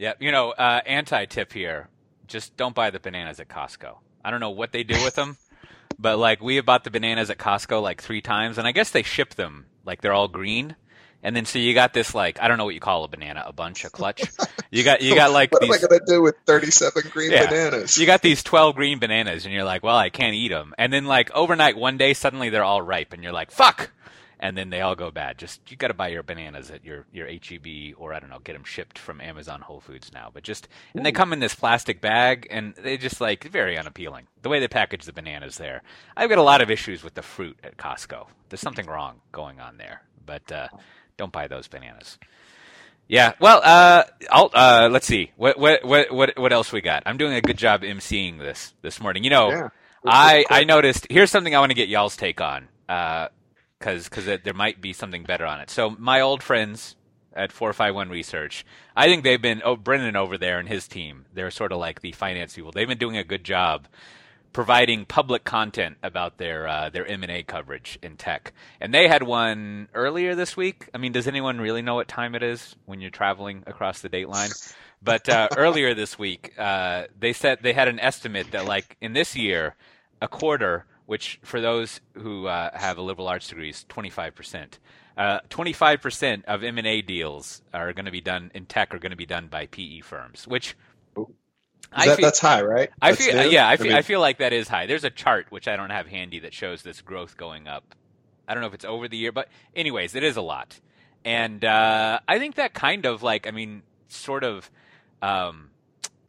[0.04, 0.16] Yep.
[0.20, 0.22] Yep.
[0.22, 1.88] You know, uh, anti tip here.
[2.26, 3.96] Just don't buy the bananas at Costco.
[4.24, 5.36] I don't know what they do with them,
[5.98, 8.90] but like we have bought the bananas at Costco like three times, and I guess
[8.90, 10.76] they ship them like they're all green.
[11.22, 13.44] And then so you got this like I don't know what you call a banana,
[13.46, 14.22] a bunch, a clutch.
[14.70, 17.46] You got you got like what these am I to do with 37 green Yeah.
[17.46, 17.96] bananas?
[17.96, 20.74] you got these 12 green bananas and you're like, well, I can't eat them.
[20.76, 23.90] And then like overnight one day suddenly they're all ripe and you're like, fuck.
[24.44, 25.38] And then they all go bad.
[25.38, 28.40] Just you got to buy your bananas at your your HEB or I don't know,
[28.40, 30.30] get them shipped from Amazon Whole Foods now.
[30.32, 34.26] But just and they come in this plastic bag and they just like very unappealing.
[34.42, 35.82] The way they package the bananas there.
[36.14, 38.26] I've got a lot of issues with the fruit at Costco.
[38.50, 40.02] There's something wrong going on there.
[40.26, 40.68] But uh
[41.16, 42.18] don't buy those bananas.
[43.08, 43.32] Yeah.
[43.40, 45.30] Well, uh, I'll, uh, let's see.
[45.36, 47.02] What, what, what, what, what else we got?
[47.06, 49.24] I'm doing a good job emceeing this this morning.
[49.24, 49.68] You know, Yeah.
[50.06, 51.06] I, I noticed.
[51.10, 52.68] Here's something I want to get y'all's take on,
[53.78, 55.70] because because there might be something better on it.
[55.70, 56.96] So my old friends
[57.34, 58.64] at 451 Research,
[58.96, 59.62] I think they've been.
[59.64, 61.26] Oh, Brennan over there and his team.
[61.32, 62.72] They're sort of like the finance people.
[62.72, 63.88] They've been doing a good job
[64.54, 68.54] providing public content about their uh, their M and A coverage in tech.
[68.80, 70.88] And they had one earlier this week.
[70.94, 74.08] I mean, does anyone really know what time it is when you're traveling across the
[74.08, 74.50] date line?
[75.02, 79.12] But uh, earlier this week, uh, they said they had an estimate that, like in
[79.12, 79.74] this year,
[80.22, 84.34] a quarter, which for those who uh, have a liberal arts degree is twenty five
[84.34, 84.78] percent.
[85.16, 89.16] Uh, 25% of M&A deals are going to be done in tech are going to
[89.16, 90.74] be done by PE firms, which
[91.96, 92.90] that, that's high, right?
[93.00, 93.50] I That's feel new?
[93.50, 94.86] yeah, I feel, I, mean, feel like that is high.
[94.86, 97.94] There's a chart which I don't have handy that shows this growth going up.
[98.48, 100.78] I don't know if it's over the year, but anyways, it is a lot.
[101.24, 104.70] And uh, I think that kind of like I mean, sort of,
[105.22, 105.70] um,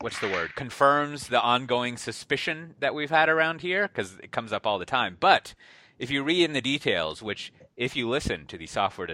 [0.06, 0.54] what's the word?
[0.54, 4.86] Confirms the ongoing suspicion that we've had around here because it comes up all the
[4.86, 5.18] time.
[5.20, 5.56] But
[5.98, 9.08] if you read in the details, which if you listen to the Software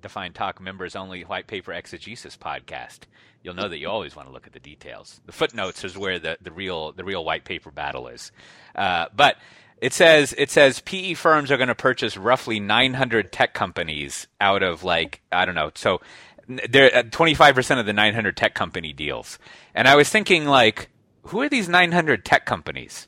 [0.00, 3.00] Defined Talk members only white paper exegesis podcast,
[3.42, 5.20] you'll know that you always want to look at the details.
[5.26, 8.32] The footnotes is where the, the real the real white paper battle is.
[8.74, 9.36] Uh, but
[9.82, 14.62] it says it says PE firms are going to purchase roughly 900 tech companies out
[14.62, 15.72] of like I don't know.
[15.74, 16.00] So
[16.48, 19.38] they're 25% of the 900 tech company deals.
[19.78, 20.88] And I was thinking like
[21.22, 23.06] who are these 900 tech companies?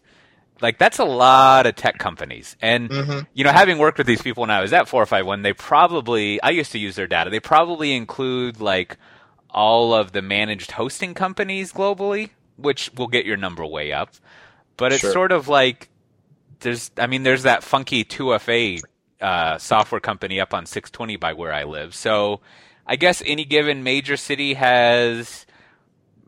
[0.60, 2.56] Like that's a lot of tech companies.
[2.62, 3.26] And Mhm.
[3.34, 6.50] you know, having worked with these people when I was at 451, they probably I
[6.50, 7.28] used to use their data.
[7.28, 8.96] They probably include like
[9.50, 14.10] all of the managed hosting companies globally, which will get your number way up.
[14.76, 15.12] But it's Sure.
[15.12, 15.88] sort of like
[16.60, 18.80] there's I mean there's that funky 2FA
[19.20, 21.94] uh, software company up on 620 by where I live.
[21.96, 22.40] So
[22.86, 25.46] I guess any given major city has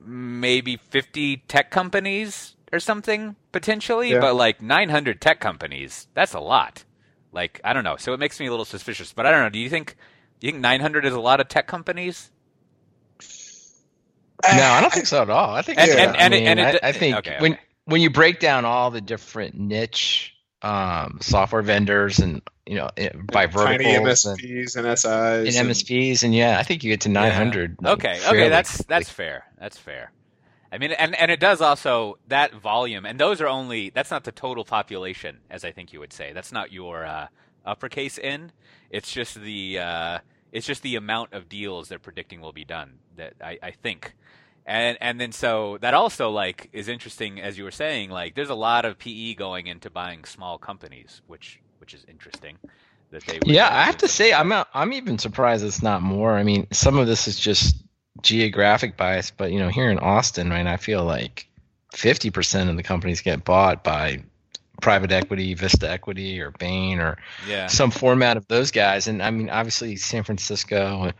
[0.04, 4.20] maybe 50 tech companies or something potentially, Yeah.
[4.20, 6.84] but like 900 tech companies, that's a lot.
[7.32, 7.96] Like I don't know.
[7.96, 9.12] So it makes me a little suspicious.
[9.12, 9.48] But I don't know.
[9.50, 9.96] Do you think
[10.40, 12.30] do you think 900 is a lot of tech companies?
[14.44, 15.54] No, I don't think so at all.
[15.54, 17.36] I think And- it's- and- I and it- mean, and it- I, I think okay,
[17.38, 22.88] when when you break down all the different niche um, software vendors and you know
[22.96, 25.56] eh, by tiny verticals and, MSPs and SIs.
[25.56, 27.76] and MSPs and yeah, I think you get to 900.
[27.80, 28.86] like, Okay, fairly okay, that's quickly.
[28.88, 29.44] that's fair.
[29.58, 30.12] That's fair.
[30.72, 34.24] I mean, and and it does also that volume, and those are only that's not
[34.24, 36.32] the total population, as I think you would say.
[36.32, 37.26] That's not your uh,
[37.66, 38.52] uppercase N.
[38.88, 40.18] It's just the uh,
[40.50, 42.94] it's just the amount of deals they're predicting will be done.
[43.16, 44.14] That I, I think,
[44.66, 48.10] and and then so that also like is interesting, as you were saying.
[48.10, 52.58] Like, there's a lot of PE going into buying small companies, which which is interesting.
[53.10, 56.32] That they Yeah, I have to say I'm not, I'm even surprised it's not more.
[56.32, 57.76] I mean, some of this is just
[58.22, 61.48] geographic bias, but you know, here in Austin, right, I feel like
[61.92, 64.22] 50% of the companies get bought by
[64.80, 69.08] private equity, Vista Equity, or Bain, or yeah, some format of those guys.
[69.08, 71.12] And I mean, obviously, San Francisco,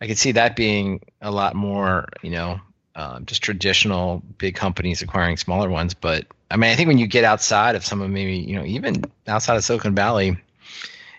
[0.00, 2.60] I could see that being a lot more, you know,
[3.00, 5.94] um, just traditional big companies acquiring smaller ones.
[5.94, 8.64] But I mean, I think when you get outside of some of maybe, you know,
[8.64, 10.36] even outside of Silicon Valley,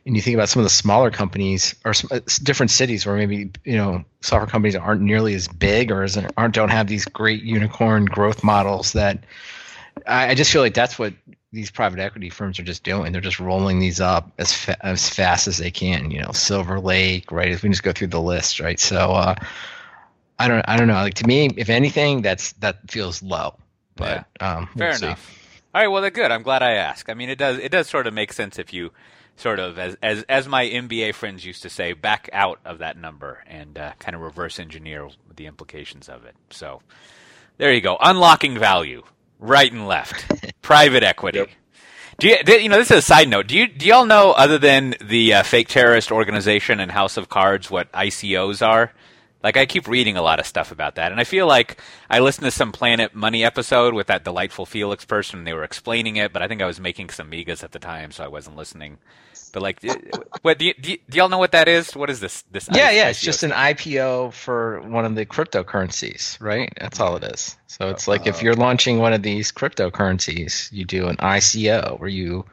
[0.06, 3.16] and you think about some of the smaller companies or some, uh, different cities where
[3.16, 7.06] maybe you know software companies aren't nearly as big or as, aren't don't have these
[7.06, 9.24] great unicorn growth models that
[10.08, 11.14] I, I just feel like that's what
[11.52, 13.12] these private equity firms are just doing.
[13.12, 16.10] They're just rolling these up as fa- as fast as they can.
[16.10, 17.52] You know, Silver Lake, right?
[17.52, 18.80] If we just go through the list, right?
[18.80, 19.36] So uh,
[20.42, 20.94] I don't I don't know.
[20.94, 23.56] Like to me, if anything, that's that feels low.
[23.96, 25.06] But um, we'll Fair see.
[25.08, 25.38] enough.
[25.74, 26.32] All right, well, they're good.
[26.32, 27.10] I'm glad I asked.
[27.10, 28.92] I mean, it does it does sort of make sense if you
[29.38, 32.98] sort of as as as my MBA friends used to say, back out of that
[32.98, 36.36] number and uh, kind of reverse engineer the implications of it.
[36.50, 36.82] So
[37.58, 39.04] there you go, unlocking value,
[39.40, 40.26] right and left,
[40.62, 41.40] private equity.
[41.40, 41.50] Yep.
[42.20, 43.48] Do you, do- you know, this is a side note.
[43.48, 47.30] Do you do y'all know, other than the uh, fake terrorist organization and House of
[47.30, 48.92] Cards, what ICOs are?
[49.44, 51.78] Like I keep reading a lot of stuff about that, and I feel like
[52.10, 55.64] I listened to some Planet Money episode with that delightful Felix person, and they were
[55.64, 58.28] explaining it, but I think I was making some migas at the time, so I
[58.28, 59.00] wasn't listening
[59.54, 59.96] But like, uh,
[60.44, 61.96] what do, you, do, y'all know what that is?
[61.96, 62.44] What is this?
[62.52, 66.72] This Yeah, I- yeah, it's ICO just an IPO for one of the cryptocurrencies, right?
[66.80, 67.58] That's all it is.
[67.68, 68.42] So it's like if Oh.
[68.44, 72.46] you're launching one of these cryptocurrencies, you do an ICO where you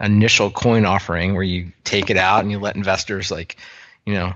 [0.00, 3.56] initial coin offering where you take it out and you let investors like,
[4.04, 4.34] you know,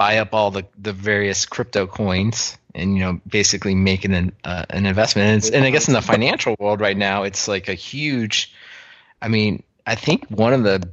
[0.00, 4.64] buy up all the, the various crypto coins and you know basically make an uh,
[4.70, 5.28] an investment.
[5.28, 8.50] And, it's, and I guess in the financial world right now, it's like a huge.
[9.20, 10.88] I mean, I think one of the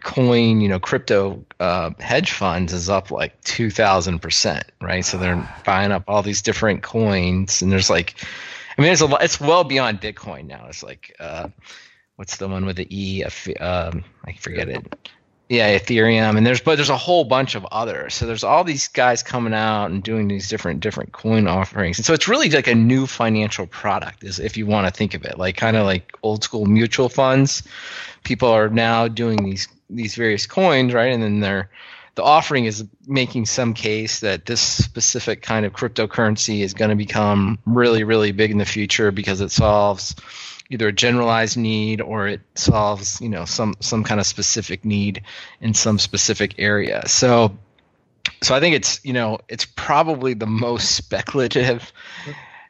[0.00, 5.02] coin, you know, crypto uh, hedge funds is up like two thousand percent, right?
[5.02, 8.22] So they're buying up all these different coins, and there's like,
[8.76, 9.24] I mean, there's a lot.
[9.24, 10.66] It's well beyond Bitcoin now.
[10.68, 11.48] It's like, uh,
[12.16, 13.24] what's the one with the E?
[13.58, 14.94] Um, I forget it.
[15.52, 18.14] Yeah, Ethereum, and there's but there's a whole bunch of others.
[18.14, 22.06] So there's all these guys coming out and doing these different different coin offerings, and
[22.06, 25.26] so it's really like a new financial product, is if you want to think of
[25.26, 27.62] it, like kind of like old school mutual funds.
[28.24, 31.12] People are now doing these these various coins, right?
[31.12, 31.68] And then they're
[32.14, 36.96] the offering is making some case that this specific kind of cryptocurrency is going to
[36.96, 40.14] become really, really big in the future because it solves
[40.72, 45.22] either a generalized need or it solves, you know, some some kind of specific need
[45.60, 47.06] in some specific area.
[47.06, 47.56] So
[48.42, 51.92] so I think it's, you know, it's probably the most speculative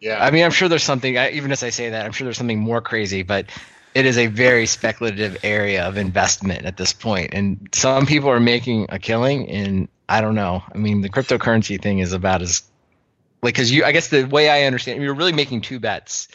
[0.02, 0.22] Yeah.
[0.22, 1.16] I mean, I'm sure there's something.
[1.16, 3.46] I, even as I say that, I'm sure there's something more crazy, but
[3.94, 6.92] it is a very speculative area of investment at this.
[7.04, 10.64] And some people are making a killing, and I don't know.
[10.74, 12.64] I mean, the cryptocurrency thing is about as
[13.42, 13.84] like because you.
[13.84, 16.26] I guess the way I understand, you're really making two bets.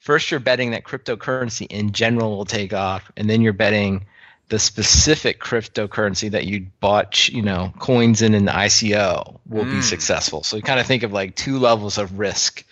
[0.00, 4.06] First, you're betting that cryptocurrency in general will take off, and then you're betting
[4.48, 9.82] the specific cryptocurrency that you bought, you know, coins in an ICO will be Mm.
[9.82, 10.42] successful.
[10.44, 12.64] So you kind of think of like two levels of risk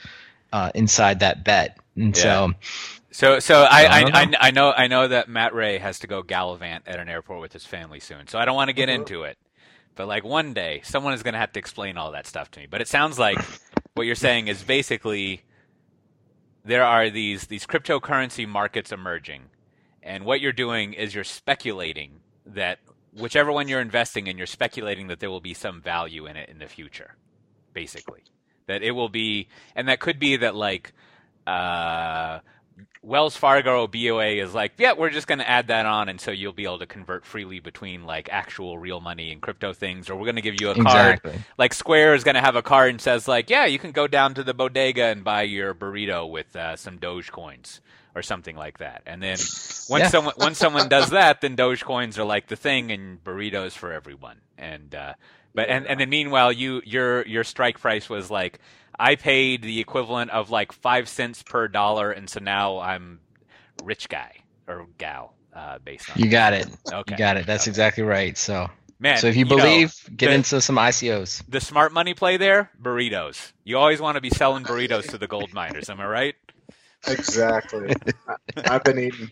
[0.53, 1.79] uh, inside that bet.
[1.97, 2.55] And so,
[3.11, 4.35] So, so I, I I, don't I, know.
[4.41, 7.53] I know, I know that Matt Ray has to go gallivant at an airport with
[7.53, 8.27] his family soon.
[8.29, 9.39] So I don't want to get into it.
[9.97, 12.61] But like one day, someone is going to have to explain all that stuff to
[12.61, 12.67] me.
[12.71, 13.51] But it sounds like
[13.95, 15.43] what you're saying is basically
[16.69, 19.45] there are these these cryptocurrency markets emerging,
[20.03, 22.79] and what you're doing is you're speculating that
[23.15, 26.49] whichever one you're investing in, you're speculating that there will be some value in it
[26.51, 27.17] in the future.
[27.73, 28.23] Basically,
[28.67, 30.93] that it will be, and that could be that like.
[31.47, 32.41] Uh,
[33.09, 36.21] Wells Fargo or BOA is like, yeah, we're just going to add that on, and
[36.21, 40.11] so you'll be able to convert freely between like actual real money and crypto things,
[40.11, 41.21] or we're going to give you a card.
[41.21, 41.45] exactly.
[41.59, 44.07] Like Square is going to have a card and says like, yeah, you can go
[44.09, 47.81] down to the bodega and buy your burrito with uh, some Doge coins
[48.15, 49.03] or something like that.
[49.07, 49.49] And then
[49.89, 50.11] once Yeah.
[50.11, 53.93] someone once someone does that, then Doge coins are like the thing, and burritos for
[53.93, 54.41] everyone.
[54.59, 55.15] And uh,
[55.55, 58.59] but and and then meanwhile, you your your strike price was like.
[58.99, 63.21] I paid the equivalent of like five cents per dollar, and so now I'm
[63.85, 66.67] rich guy or gal uh, based on You got it.
[66.93, 67.13] okay.
[67.15, 67.47] You got it.
[67.47, 67.71] That's Okay.
[67.71, 68.37] exactly right.
[68.37, 68.69] So,
[69.01, 71.43] Man, so if you know, believe, get the- into some ICOs.
[71.49, 73.53] the smart money play there, burritos.
[73.65, 75.89] You always want to be selling burritos to the gold miners.
[75.89, 76.35] Am I right?
[77.07, 77.95] Exactly.
[78.29, 78.35] I-
[78.75, 79.31] I've been eating.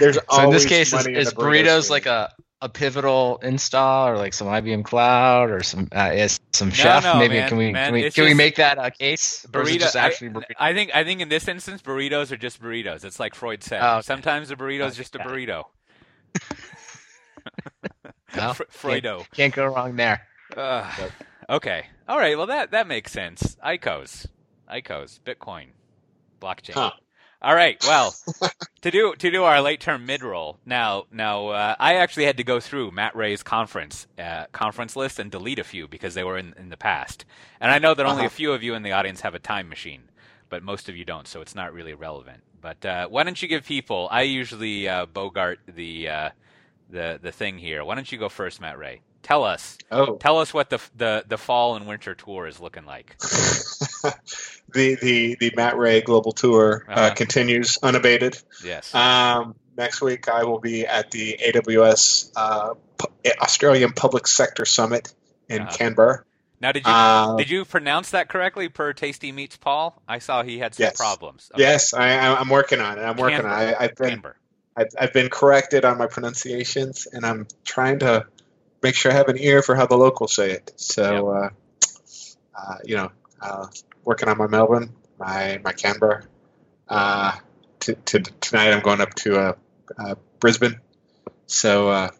[0.00, 1.92] There's So in always this case, is, in is the burritos stream.
[1.94, 2.32] like a,
[2.66, 7.04] a pivotal install or like some IBM Cloud or some uh, is some chef?
[7.04, 9.46] no, Maybe man, can we man, can we, can we make that a case?
[9.54, 9.96] Or is it Burrito.
[9.96, 10.52] actually burrito?
[10.58, 10.90] I, think.
[10.94, 13.04] I think in this instance, burritos are just burritos.
[13.04, 13.80] It's like Freud said.
[13.82, 14.02] Oh, okay.
[14.02, 15.64] Sometimes a burrito is just a burrito.
[18.36, 19.24] Well, Fr- Freudo.
[19.32, 20.26] Can't go wrong there.
[20.56, 21.10] Ugh.
[21.48, 21.86] okay.
[22.08, 22.36] All right.
[22.36, 23.56] Well, that that makes sense.
[23.64, 24.26] ICOs,
[24.70, 25.68] ICOs, Bitcoin,
[26.40, 26.74] blockchain.
[26.74, 26.90] Huh.
[27.42, 27.78] All right.
[27.84, 28.14] Well,
[28.82, 31.04] to do to do our late term mid roll now.
[31.12, 35.30] Now, uh, I actually had to go through Matt Ray's conference uh, conference list and
[35.30, 37.24] delete a few because they were in in the past.
[37.60, 38.26] And I know that only Uh-huh.
[38.26, 40.04] a few of you in the audience have a time machine,
[40.48, 42.42] but most of you don't, so it's not really relevant.
[42.60, 44.08] But uh, why don't you give people?
[44.10, 46.30] I usually uh, bogart the uh,
[46.90, 47.84] the the thing here.
[47.84, 49.02] Why don't you go first, Matt Ray?
[49.26, 52.84] Tell us Oh, Tell us what the the the fall and winter tour is looking
[52.86, 53.16] like.
[53.20, 57.14] the the the Matt Ray Global Tour uh, Uh-huh.
[57.14, 58.38] continues unabated.
[58.64, 58.94] Yes.
[58.94, 62.74] Um, next week, I will be at the AWS uh,
[63.42, 65.12] Australian Public Sector Summit
[65.48, 65.76] in Uh-huh.
[65.76, 66.24] Canberra.
[66.60, 70.00] now, did you Uh, did you pronounce that correctly per Tasty Meets Paul?
[70.08, 70.96] I saw he had some Yes.
[70.96, 71.50] problems.
[71.54, 71.62] Okay.
[71.62, 73.02] Yes, I, I'm working on it.
[73.02, 73.74] I'm working on it.
[73.78, 74.34] I, I've been Canberra.
[74.76, 78.26] I've, I've been corrected on my pronunciations, and I'm trying to
[78.82, 80.72] make sure I have an ear for how the locals say it.
[80.76, 81.50] So, uh,
[82.54, 83.10] uh, you know,
[83.40, 83.66] uh,
[84.04, 86.24] working on my Melbourne, my my Canberra.
[86.88, 87.32] Uh,
[87.80, 89.52] to, to, tonight, I'm going up to uh,
[89.98, 90.80] uh, Brisbane.
[91.46, 92.10] So, uh,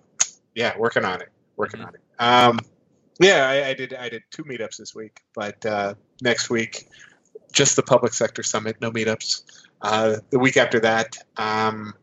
[0.55, 1.29] yeah, working on it.
[1.57, 1.87] Working Mhm.
[1.87, 2.01] on it.
[2.19, 2.59] Um,
[3.21, 3.95] yeah, I, I did.
[3.95, 6.87] I did two meetups this week, but uh, next week,
[7.53, 9.43] just the public sector summit, no meetups.
[9.81, 11.95] Uh, the week after that, um,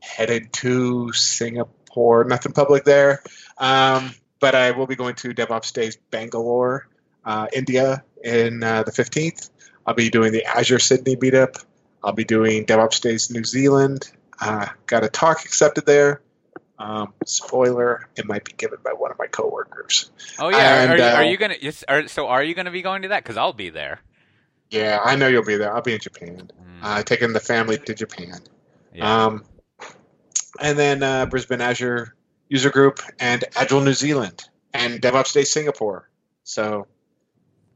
[0.00, 3.22] headed to Singapore, nothing public there.
[3.58, 6.88] Um, but I will be going to DevOps Days Bangalore,
[7.24, 9.50] uh, India, in uh, the 15th.
[9.86, 11.64] I'll be doing the Azure Sydney meetup.
[12.04, 14.10] I'll be doing DevOps Days New Zealand.
[14.40, 16.20] Uh, got a talk accepted there.
[16.78, 20.10] Um, spoiler: it might be given by one of my coworkers.
[20.40, 21.54] Oh yeah, And, are, you- are uh, you gonna?
[21.60, 23.22] Yes, are, so are you gonna be going to that?
[23.22, 24.00] Because I'll be there.
[24.70, 25.72] Yeah, I know you'll be there.
[25.72, 26.50] I'll be in Japan.
[26.60, 28.40] Mm, Uh, taking the family to Japan.
[28.92, 29.26] yeah.
[29.26, 29.44] Um,
[30.60, 32.16] and then uh, Brisbane Azure
[32.52, 34.44] User Group and Agile New Zealand
[34.74, 36.10] and DevOps Day Singapore.
[36.44, 36.86] So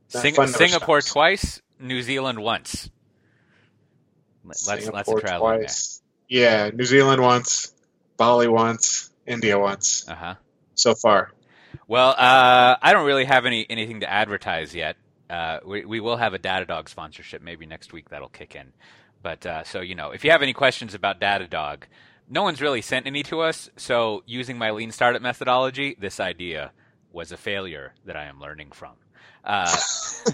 [0.09, 1.13] Sing- Singapore stops.
[1.13, 2.91] twice, New Zealand once.
[4.45, 5.65] Let's let's travel.
[6.29, 7.73] Yeah, New Zealand once,
[8.19, 10.07] Bali once, India once.
[10.07, 10.35] Uh huh.
[10.75, 11.33] so far.
[11.89, 14.97] Well, uh, I don't really have any anything to advertise yet.
[15.31, 18.75] Uh, we we will have a Datadog sponsorship maybe next week that'll kick in.
[19.23, 21.85] But uh, so you know, if you have any questions about Datadog,
[22.29, 23.71] no one's really sent any to us.
[23.77, 26.73] So using my lean startup methodology, this idea
[27.13, 28.93] was a failure that I am learning from.
[29.47, 29.75] Uh,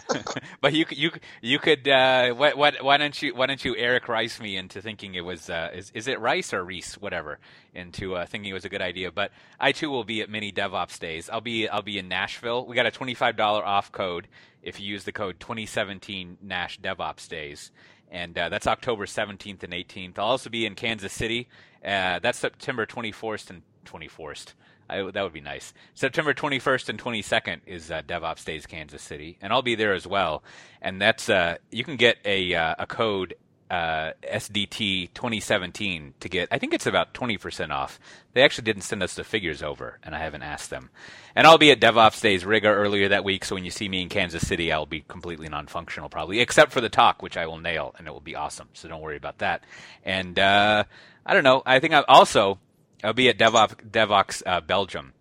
[0.63, 1.11] but you you
[1.43, 4.81] you could uh, what what why don't you why don't you Eric Rice me into
[4.81, 7.39] thinking it was uh, is is it Rice or Reese whatever
[7.75, 9.13] into uh, thinking it was a good idea.
[9.13, 9.31] But
[9.61, 11.29] I too will be at mini DevOps days.
[11.29, 12.65] I'll be I'll be in Nashville.
[12.67, 14.29] We got a twenty five dollar off code
[14.63, 17.71] if you use the code twenty seventeen Nash DevOps days.
[18.13, 20.19] And uh, that's October 17th and 18th.
[20.19, 21.49] I'll also be in Kansas City.
[21.83, 24.53] Uh, that's September 24th and 24th.
[24.91, 25.73] I, that would be nice.
[25.95, 30.07] September 21st and 22nd is uh, DevOps Days Kansas City, and I'll be there as
[30.07, 30.45] well.
[30.83, 33.35] And that's uh, you can get a uh, a code
[33.73, 36.49] uh, SDT 2017 to get.
[36.51, 37.99] I think it's about 20% off.
[38.35, 40.91] They actually didn't send us the figures over, and I haven't asked them.
[41.35, 44.03] And I'll be at DevOps Days Riga earlier that week, so when you see me
[44.03, 47.57] in Kansas City, I'll be completely non-functional probably, except for the talk, which I will
[47.57, 48.69] nail, and it will be awesome.
[48.75, 49.65] So don't worry about that.
[50.05, 50.85] And uh,
[51.25, 51.63] I don't know.
[51.65, 52.59] I think I'll also
[53.03, 55.15] I'll be at DevOps, DevOps uh, Belgium.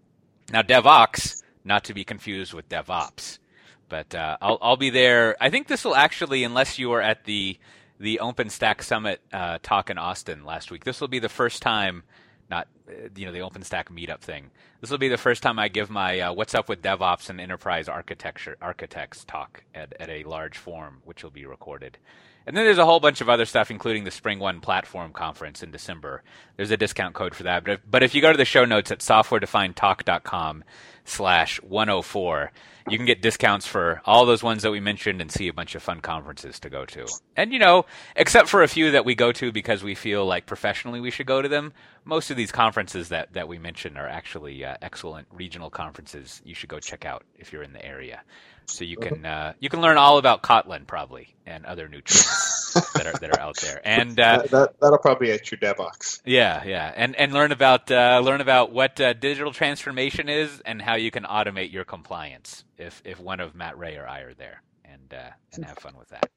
[0.51, 3.39] Now, DevOps, not to be confused with DevOps,
[3.87, 5.37] but uh, I'll I'll be there.
[5.39, 7.57] I think this will actually, unless you are at the
[8.01, 12.03] the OpenStack Summit uh, talk in Austin last week, this will be the first time.
[12.49, 12.67] Not
[13.15, 14.51] you know the OpenStack meetup thing.
[14.79, 17.39] This will be the first time I give my uh, "What's up with DevOps and
[17.39, 21.97] Enterprise Architecture" architects talk at, at a large forum, which will be recorded.
[22.45, 25.61] And then there's a whole bunch of other stuff, including the Spring One Platform Conference
[25.61, 26.23] in December.
[26.57, 27.63] There's a discount code for that.
[27.63, 30.63] But if, but if you go to the show notes at softwaredefinedtalk.com
[31.05, 32.51] slash 104,
[32.89, 35.75] you can get discounts for all those ones that we mentioned and see a bunch
[35.75, 37.05] of fun conferences to go to.
[37.37, 37.85] And, you know,
[38.15, 41.27] except for a few that we go to because we feel like professionally we should
[41.27, 41.73] go to them,
[42.05, 46.55] most of these conferences that, that we mentioned are actually uh, excellent regional conferences you
[46.55, 48.21] should go check out if you're in the area.
[48.65, 52.71] So you can uh, you can learn all about Kotlin probably and other new tools
[52.95, 53.81] that are that are out there.
[53.83, 56.21] And uh, that, that, that'll probably be at your DevOps.
[56.25, 60.81] yeah, yeah, and and learn about uh, learn about what uh, digital transformation is and
[60.81, 64.33] how you can automate your compliance if if one of Matt Ray or I are
[64.33, 66.29] there, and uh, and have fun with that.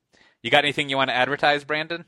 [0.43, 2.05] You got anything you want to advertise, Brandon?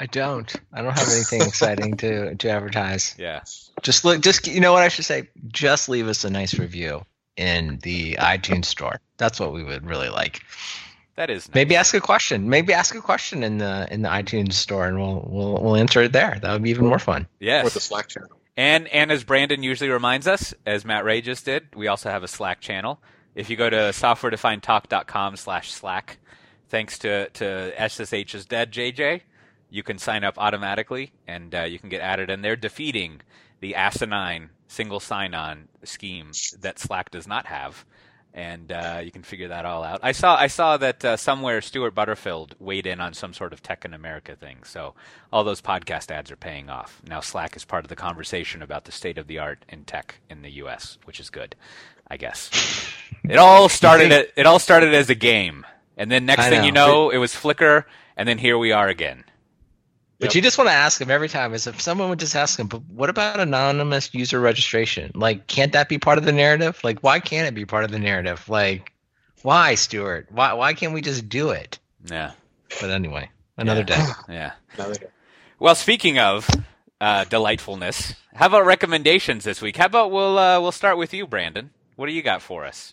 [0.00, 0.52] I don't.
[0.72, 3.14] I don't have anything exciting to to advertise.
[3.18, 3.42] Yeah,
[3.82, 4.20] Just look.
[4.22, 5.28] Just you know what I should say.
[5.48, 7.04] Just leave us a nice review
[7.36, 9.00] in the iTunes store.
[9.18, 10.40] That's what we would really like.
[11.16, 11.54] that is nice.
[11.54, 12.48] Maybe ask a question.
[12.48, 16.02] Maybe ask a question in the in the iTunes store, and we'll we'll we'll answer
[16.02, 16.38] it there.
[16.40, 17.26] That would be even more fun.
[17.38, 17.66] yes.
[17.66, 18.30] Or the Slack channel.
[18.56, 22.22] And and as Brandon usually reminds us, as Matt Ray just did, we also have
[22.22, 23.00] a Slack channel.
[23.34, 26.18] If you go to softwaredefinedtalk.com slash Slack,
[26.68, 29.22] thanks to, to SSH's dead JJ,
[29.70, 33.22] you can sign up automatically and uh, you can get added And they're defeating
[33.60, 37.84] the asinine single sign-on scheme that Slack does not have.
[38.32, 40.00] And uh, you can figure that all out.
[40.04, 43.60] I saw I saw that uh, somewhere Stewart Butterfield weighed in on some sort of
[43.60, 44.58] Tech in America thing.
[44.62, 44.94] So
[45.32, 47.02] all those podcast ads are paying off.
[47.04, 50.20] Now Slack is part of the conversation about the state of the art in tech
[50.30, 51.56] in the U.S., which is good,
[52.08, 52.50] I guess.
[53.28, 54.12] It all started.
[54.12, 55.66] At, it all started as a game,
[55.96, 56.86] and then next I thing you know.
[56.86, 57.84] know, it was Flickr,
[58.16, 59.24] and then here we are again.
[60.20, 60.34] But Yep.
[60.34, 62.66] you just want to ask him every time is if someone would just ask him,
[62.66, 65.10] but what about anonymous user registration?
[65.14, 66.78] Like, can't that be part of the narrative?
[66.84, 68.46] Like, why can't it be part of the narrative?
[68.48, 68.92] Like,
[69.42, 70.26] why, Stewart?
[70.30, 71.78] Why why can't we just do it?
[72.10, 72.32] Yeah,
[72.80, 73.84] But anyway, another Yeah.
[73.86, 74.06] day.
[74.34, 74.52] yeah.
[74.74, 75.06] Another day.
[75.58, 76.48] Well, speaking of
[77.00, 79.78] uh, delightfulness, how about recommendations this week?
[79.78, 81.70] How about we'll uh, we'll start with you, Brandon.
[81.96, 82.92] What do you got for us?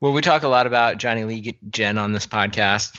[0.00, 2.98] Well, we talk a lot about Johnny Lee Gen on this podcast.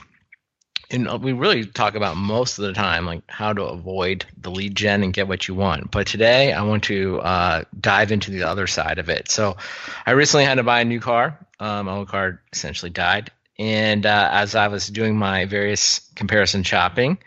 [0.90, 4.74] And we really talk about most of the time, like how to avoid the lead
[4.74, 5.90] gen and get what you want.
[5.90, 9.30] But today, I want to uh, dive into the other side of it.
[9.30, 9.58] So,
[10.06, 11.38] I recently had to buy a new car.
[11.60, 13.30] Um, my old car essentially died.
[13.58, 17.18] And uh, as I was doing my various comparison shopping,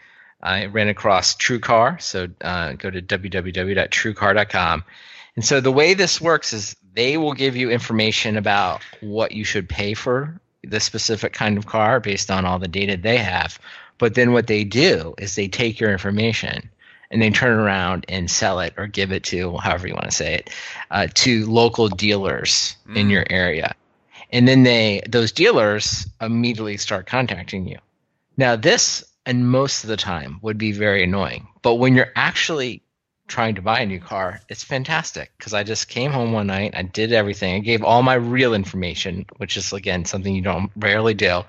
[0.41, 2.01] I ran across TrueCar.
[2.01, 4.83] So uh, go to www.truecar.com.
[5.35, 9.43] And so the way this works is they will give you information about what you
[9.43, 13.59] should pay for the specific kind of car based on all the data they have.
[13.97, 16.69] But then what they do is they take your information
[17.11, 20.11] and they turn around and sell it or give it to however you want to
[20.11, 20.49] say it
[20.89, 22.95] uh, to local dealers mm.
[22.95, 23.75] in your area
[24.31, 27.77] and then they those dealers immediately start contacting you
[28.37, 32.81] now this and most of the time would be very annoying but when you're actually
[33.31, 36.73] trying to buy a new car it's fantastic because i just came home one night
[36.75, 40.69] i did everything i gave all my real information which is again something you don't
[40.75, 41.41] rarely do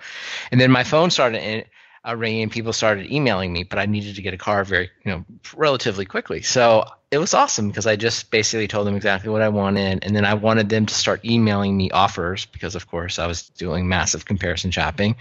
[0.50, 1.66] and then my phone started
[2.06, 2.50] uh, ringing.
[2.50, 5.24] People started emailing me, but I needed to get a car very, you know,
[5.56, 6.42] relatively quickly.
[6.42, 10.14] So it was awesome because I just basically told them exactly what I wanted, and
[10.14, 13.88] then I wanted them to start emailing me offers because, of course, I was doing
[13.88, 15.16] massive comparison shopping,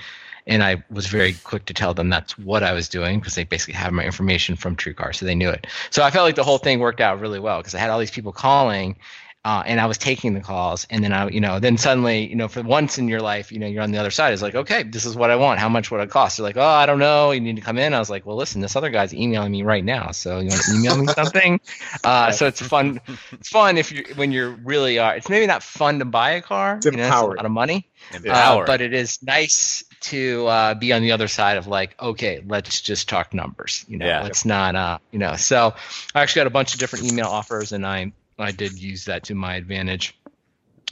[0.48, 3.44] and I was very quick to tell them that's what I was doing because they
[3.44, 5.68] basically have my information from TrueCar, so they knew it.
[5.90, 8.00] So I felt like the whole thing worked out really well because I had all
[8.00, 8.98] these people calling,
[9.44, 12.36] uh, and I was taking the calls, and then I, you know, then suddenly, you
[12.36, 14.34] know, for once in your life, you know, you're on the other side.
[14.34, 15.60] It's like, okay, this is what I want.
[15.60, 16.38] How much would it cost?
[16.38, 17.32] They're like, oh, I don't know.
[17.32, 17.96] You need to come in.
[17.96, 20.62] I was like, well, listen, this other guy's emailing me right now, so you want
[20.62, 21.60] to email me something?
[22.04, 23.00] Uh, so it's fun.
[23.32, 25.16] It's fun if you when you're really are.
[25.16, 26.78] It's maybe not fun to buy a car.
[26.78, 27.90] It's you know, it's a lot of money.
[28.28, 32.44] Uh, but it is nice to uh, be on the other side of like, okay,
[32.46, 33.86] let's just talk numbers.
[33.88, 34.24] You know, yeah.
[34.24, 35.36] let's not, uh, you know.
[35.36, 35.74] So
[36.14, 39.24] I actually got a bunch of different email offers, and I I did use that
[39.26, 40.18] to my advantage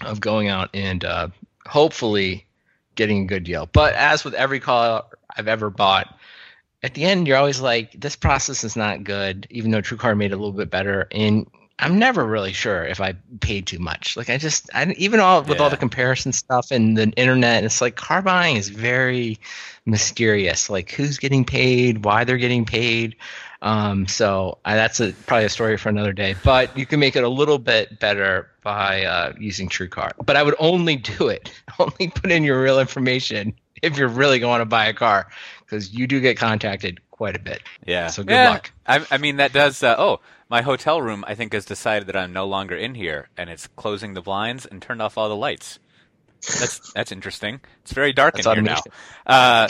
[0.01, 1.28] of going out and uh,
[1.66, 2.45] hopefully
[2.95, 3.68] getting a good deal.
[3.72, 5.05] But as with every car
[5.36, 6.16] I've ever bought,
[6.84, 10.32] at the end you're always like, this process is not good, even though TrueCar made
[10.32, 11.07] it a little bit better.
[11.12, 11.47] And
[11.80, 14.18] I'm never really sure if I paid too much.
[14.18, 15.64] Like I just, I, even all with yeah.
[15.64, 19.40] all the comparison stuff and the internet, it's like car buying is very
[19.86, 20.70] mysterious.
[20.70, 23.16] Like who's getting paid, why they're getting paid.
[23.62, 26.36] Um, so uh, that's a, probably a story for another day.
[26.44, 30.12] But you can make it a little bit better by uh, using TrueCar.
[30.24, 34.40] But I would only do it, only put in your real information if you're really
[34.40, 35.30] going to buy a car,
[35.62, 37.62] because you do get contacted quite a bit.
[37.86, 38.08] Yeah.
[38.08, 38.50] So good yeah.
[38.50, 38.72] luck.
[38.86, 39.82] I, I mean, that does.
[39.82, 40.20] Uh, oh,
[40.50, 43.68] my hotel room, I think, has decided that I'm no longer in here, and it's
[43.68, 45.80] closing the blinds and turned off all the lights.
[46.41, 47.62] That's that's interesting.
[47.84, 48.82] It's very dark that's in here now.
[49.26, 49.68] Uh,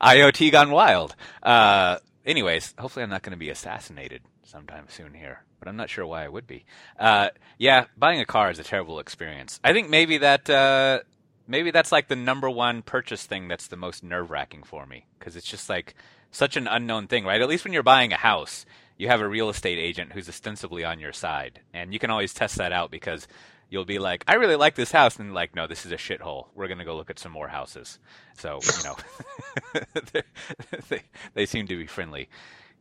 [0.00, 1.14] IoT gone wild.
[1.42, 5.90] Uh, anyways, hopefully I'm not going to be assassinated sometime soon here, but I'm not
[5.90, 6.64] sure why I would be.
[6.98, 7.28] Uh,
[7.58, 9.60] yeah, buying a car is a terrible experience.
[9.62, 11.00] I think maybe that uh,
[11.46, 15.06] maybe that's like the number one purchase thing that's the most nerve wracking for me
[15.18, 15.94] because it's just like
[16.30, 17.40] such an unknown thing, right?
[17.40, 18.64] At least when you're buying a house,
[19.00, 22.34] you have a real estate agent who's ostensibly on your side, and you can always
[22.34, 23.26] test that out because
[23.70, 26.48] you'll be like, I really like this house, and like, no, this is a shithole.
[26.54, 27.98] We're gonna go look at some more houses.
[28.36, 29.82] So you know,
[30.90, 32.28] they they seem to be friendly.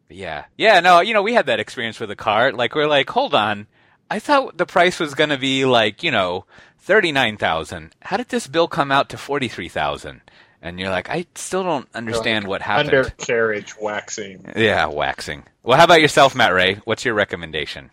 [0.10, 2.52] But yeah, yeah, no, you know, we had that experience with a car.
[2.52, 3.68] Like we're like, hold on,
[4.12, 6.46] I thought the price was gonna be like you know
[6.80, 7.96] thirty nine thousand.
[8.02, 10.20] How did this bill come out to forty three thousand?
[10.62, 12.90] And you're like, I still don't understand like what happened.
[12.90, 14.46] Undercarriage waxing.
[14.56, 15.44] Yeah, waxing.
[15.64, 16.76] Well, how about yourself, Matt Ray?
[16.84, 17.92] What's your recommendation?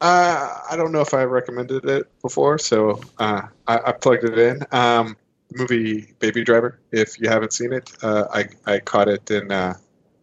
[0.00, 4.38] Uh, I don't know if I recommended it before, so uh, I, I, plugged it
[4.38, 4.62] in.
[4.70, 5.16] Um,
[5.52, 6.78] movie Baby Driver.
[6.92, 9.74] If you haven't seen it, uh, I I caught it in uh,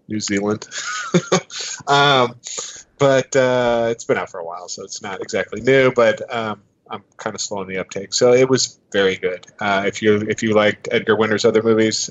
[0.07, 0.67] New Zealand.
[1.87, 2.35] um,
[2.99, 5.91] but uh, it's been out for a while, so it's not exactly new.
[5.91, 6.61] But um,
[6.93, 9.47] I'm kind of slow in the uptake, so it was very good.
[9.59, 12.09] Uh, if you if you liked Edgar Winter's other movies,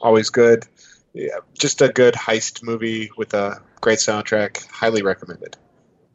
[0.00, 0.66] always good.
[1.12, 4.64] Yeah, just a good heist movie with a great soundtrack.
[4.70, 5.56] Highly recommended.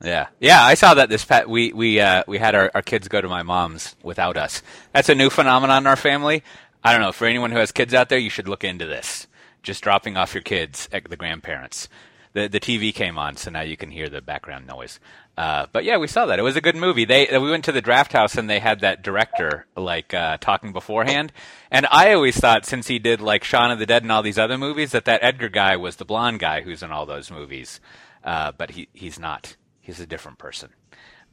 [0.04, 1.50] Yeah, yeah, I saw that this pet.
[1.50, 4.62] We we uh, we had our, our kids go to my mom's without us.
[4.94, 6.44] That's a new phenomenon in our family.
[6.84, 7.12] I don't know.
[7.12, 9.26] For anyone who has kids out there, you should look into this.
[9.64, 11.90] Just dropping off your kids at the grandparents.
[12.36, 15.00] The the TV came on, so now you can hear the background noise.
[15.38, 16.38] Uh, but yeah, we saw that.
[16.38, 17.06] It was a good movie.
[17.06, 20.74] They we went to the draft house and they had that director like uh, talking
[20.74, 21.32] beforehand.
[21.72, 24.38] And I always thought since he did like Shaun of the Dead and all these
[24.38, 27.80] other movies that that Edgar guy was the blonde guy who's in all those movies.
[28.22, 30.72] Uh, but he he's not he's a different person.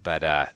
[0.00, 0.46] But uh,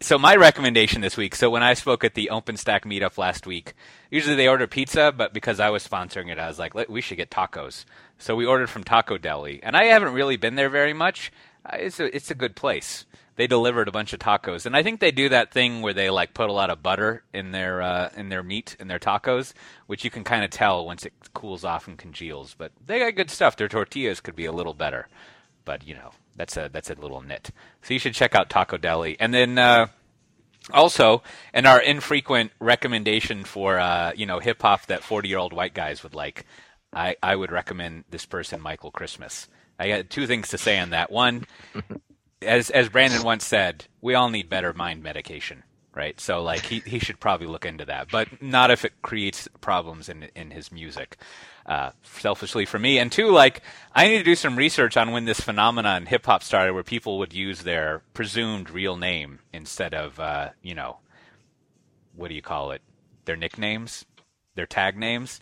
[0.00, 1.34] so my recommendation this week.
[1.34, 3.74] So when I spoke at the OpenStack meetup last week,
[4.10, 7.16] usually they order pizza, but because I was sponsoring it, I was like, we should
[7.16, 7.84] get tacos.
[8.22, 11.32] So we ordered from Taco Deli, and I haven't really been there very much.
[11.66, 13.04] Uh, it's a it's a good place.
[13.34, 16.08] They delivered a bunch of tacos, and I think they do that thing where they
[16.08, 19.54] like put a lot of butter in their uh, in their meat in their tacos,
[19.88, 22.54] which you can kind of tell once it cools off and congeals.
[22.56, 23.56] But they got good stuff.
[23.56, 25.08] Their tortillas could be a little better,
[25.64, 27.50] but you know that's a that's a little nit.
[27.82, 29.88] So you should check out Taco Deli, and then uh,
[30.72, 35.52] also, and our infrequent recommendation for uh, you know hip hop that forty year old
[35.52, 36.46] white guys would like.
[36.92, 39.48] I, I would recommend this person, Michael Christmas.
[39.78, 41.10] I got two things to say on that.
[41.10, 41.46] One,
[42.42, 45.62] as as Brandon once said, we all need better mind medication,
[45.94, 46.20] right?
[46.20, 50.08] So like he, he should probably look into that, but not if it creates problems
[50.08, 51.16] in in his music.
[51.64, 53.62] Uh, selfishly for me, and two, like
[53.94, 56.82] I need to do some research on when this phenomenon in hip hop started, where
[56.82, 60.96] people would use their presumed real name instead of uh, you know
[62.14, 62.82] what do you call it?
[63.24, 64.04] Their nicknames,
[64.54, 65.40] their tag names.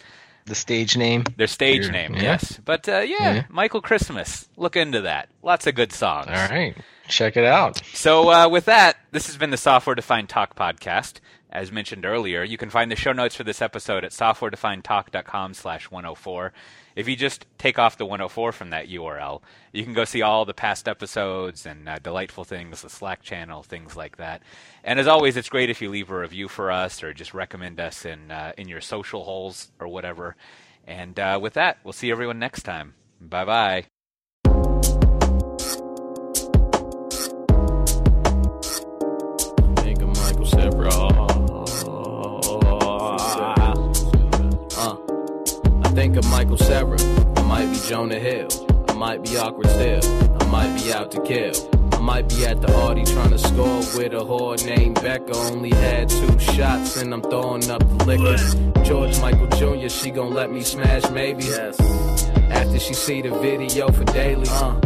[0.51, 1.25] The stage name.
[1.37, 2.23] Their stage Your- name, yeah.
[2.23, 2.59] yes.
[2.65, 3.45] But uh, yeah, Yeah.
[3.49, 4.49] Michael Christmas.
[4.57, 5.29] Look into that.
[5.45, 6.27] Lots of good songs.
[6.29, 6.75] All right.
[7.09, 7.81] Check it out.
[7.93, 11.21] So uh, with that, this has been the Software Defined Talk podcast.
[11.51, 15.91] As mentioned earlier, you can find the show notes for this episode at softwaredefinedtalk.com slash
[15.91, 16.53] 104.
[16.97, 20.45] If you just take off the 104 from that URL, you can go see all
[20.45, 24.43] the past episodes and uh, delightful things, the Slack channel, things like that.
[24.85, 27.81] And as always, it's great if you leave a review for us or just recommend
[27.81, 30.37] us in uh, in your social holes or whatever.
[30.87, 32.95] And uh, with that, we'll see everyone next time.
[33.21, 34.00] Bye bye.
[46.01, 46.99] Think of Michael Cera.
[47.37, 48.49] I might be Jonah Hill.
[48.89, 50.01] I might be awkward still.
[50.41, 51.53] I might be out to kill.
[51.93, 55.37] I might be at the Audi trying to score with a whore named Becca.
[55.37, 58.83] Only had two shots and I'm throwing up the liquor.
[58.83, 61.45] George Michael Jr., she gon' let me smash maybe.
[61.45, 61.79] Yes.
[62.49, 64.49] After she see the video for daily.
[64.49, 64.81] Uh.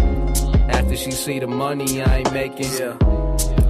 [0.68, 2.72] After she see the money I ain't making.
[2.72, 2.96] Yeah.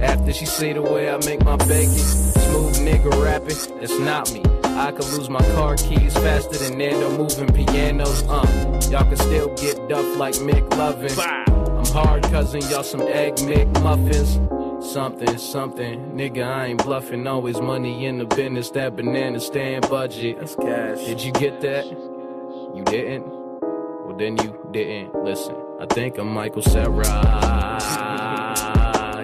[0.01, 4.54] After she see the way I make my bacon, smooth nigga rapping, that's not me.
[4.75, 8.23] I could lose my car keys faster than Nando moving pianos.
[8.27, 11.17] Uh, y'all can still get duff like McLovin.
[11.47, 14.37] I'm hard cousin, y'all some egg Mick muffins.
[14.85, 17.25] Something, something, nigga, I ain't bluffing.
[17.25, 20.39] Always money in the business, that banana stand budget.
[20.39, 20.97] That's cash.
[21.05, 21.85] Did you get that?
[21.85, 23.25] You didn't?
[23.25, 25.55] Well, then you didn't listen.
[25.79, 27.05] I think I'm Michael Cera.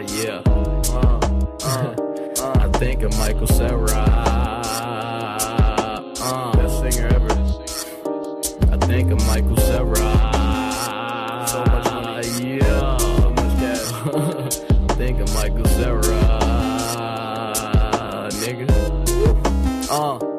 [0.07, 0.41] Yeah.
[0.45, 1.19] Uh,
[1.65, 1.95] uh,
[2.41, 2.57] uh.
[2.61, 4.30] I think I'm Michael Cera.
[8.87, 9.95] Think I'm Michael Cera.
[11.47, 12.57] So much money.
[12.57, 12.97] Yeah.
[12.97, 14.55] So much cash.
[14.97, 16.01] Think I'm Michael Cera.
[18.41, 18.67] Nigga.
[19.89, 20.31] Uh.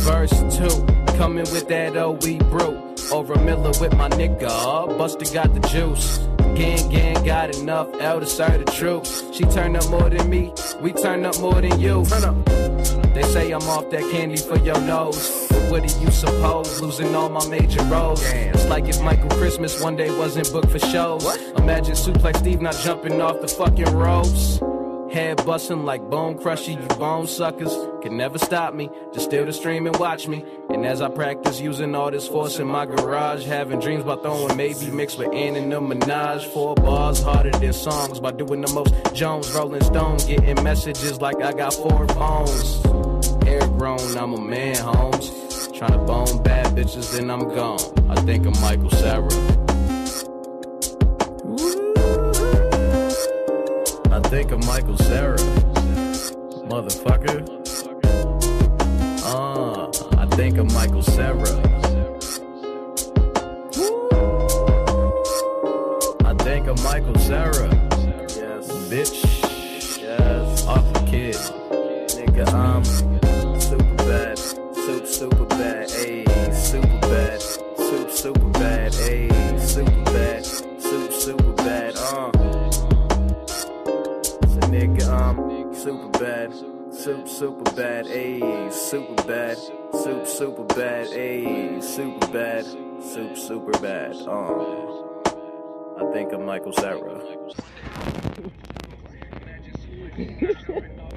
[0.00, 0.86] Verse 2,
[1.18, 2.90] coming with that OE brew.
[3.12, 4.48] Over Miller with my nigga,
[4.96, 6.18] Buster got the juice.
[6.54, 9.34] Gang, gang, got enough L to the truth.
[9.34, 12.04] She turned up more than me, we turned up more than you.
[13.14, 15.49] They say I'm off that candy for your nose.
[15.70, 16.80] What do you suppose?
[16.80, 18.20] Losing all my major roles.
[18.24, 21.24] It's like if Michael Christmas one day wasn't booked for shows.
[21.58, 24.58] Imagine Suplex Steve not jumping off the fucking ropes.
[25.12, 28.90] Head busting like bone crusher, you bone suckers can never stop me.
[29.12, 30.44] Just steal the stream and watch me.
[30.70, 34.56] And as I practice using all this force in my garage, having dreams about throwing
[34.56, 36.46] maybe mixed with Ann and the Minaj.
[36.52, 38.92] Four bars harder than songs by doing the most.
[39.14, 42.82] Jones, Rolling Stone, getting messages like I got four phones.
[43.44, 45.49] Hair grown, I'm a man, Holmes.
[45.80, 47.80] Trying to bone bad bitches, then I'm gone.
[48.10, 49.24] I think I'm Michael Cera.
[54.12, 55.38] I think I'm Michael Cera.
[56.68, 57.48] Motherfucker.
[59.24, 61.48] Uh, I think I'm Michael Cera.
[66.26, 67.68] I think I'm Michael Cera.
[68.36, 68.68] Yes.
[68.90, 69.98] Bitch.
[69.98, 70.66] Yes.
[70.66, 71.36] Awful kid.
[71.36, 73.19] Nigga, I'm.
[74.90, 75.88] Super, super bad.
[75.88, 77.40] Ayy, super bad.
[77.40, 78.92] Super, super bad.
[78.92, 80.44] Ayy, super bad.
[80.44, 81.94] Super, super bad.
[81.96, 82.32] Uh.
[84.48, 86.52] So nigga, I'm super bad.
[86.92, 88.06] Super, super bad.
[88.06, 89.58] Ayy, super bad.
[89.92, 91.06] Super, super bad.
[91.06, 92.64] Ayy, super bad.
[92.64, 94.16] Super, super bad.
[94.26, 96.02] Uh.
[96.02, 97.20] I think I'm Michael Cera.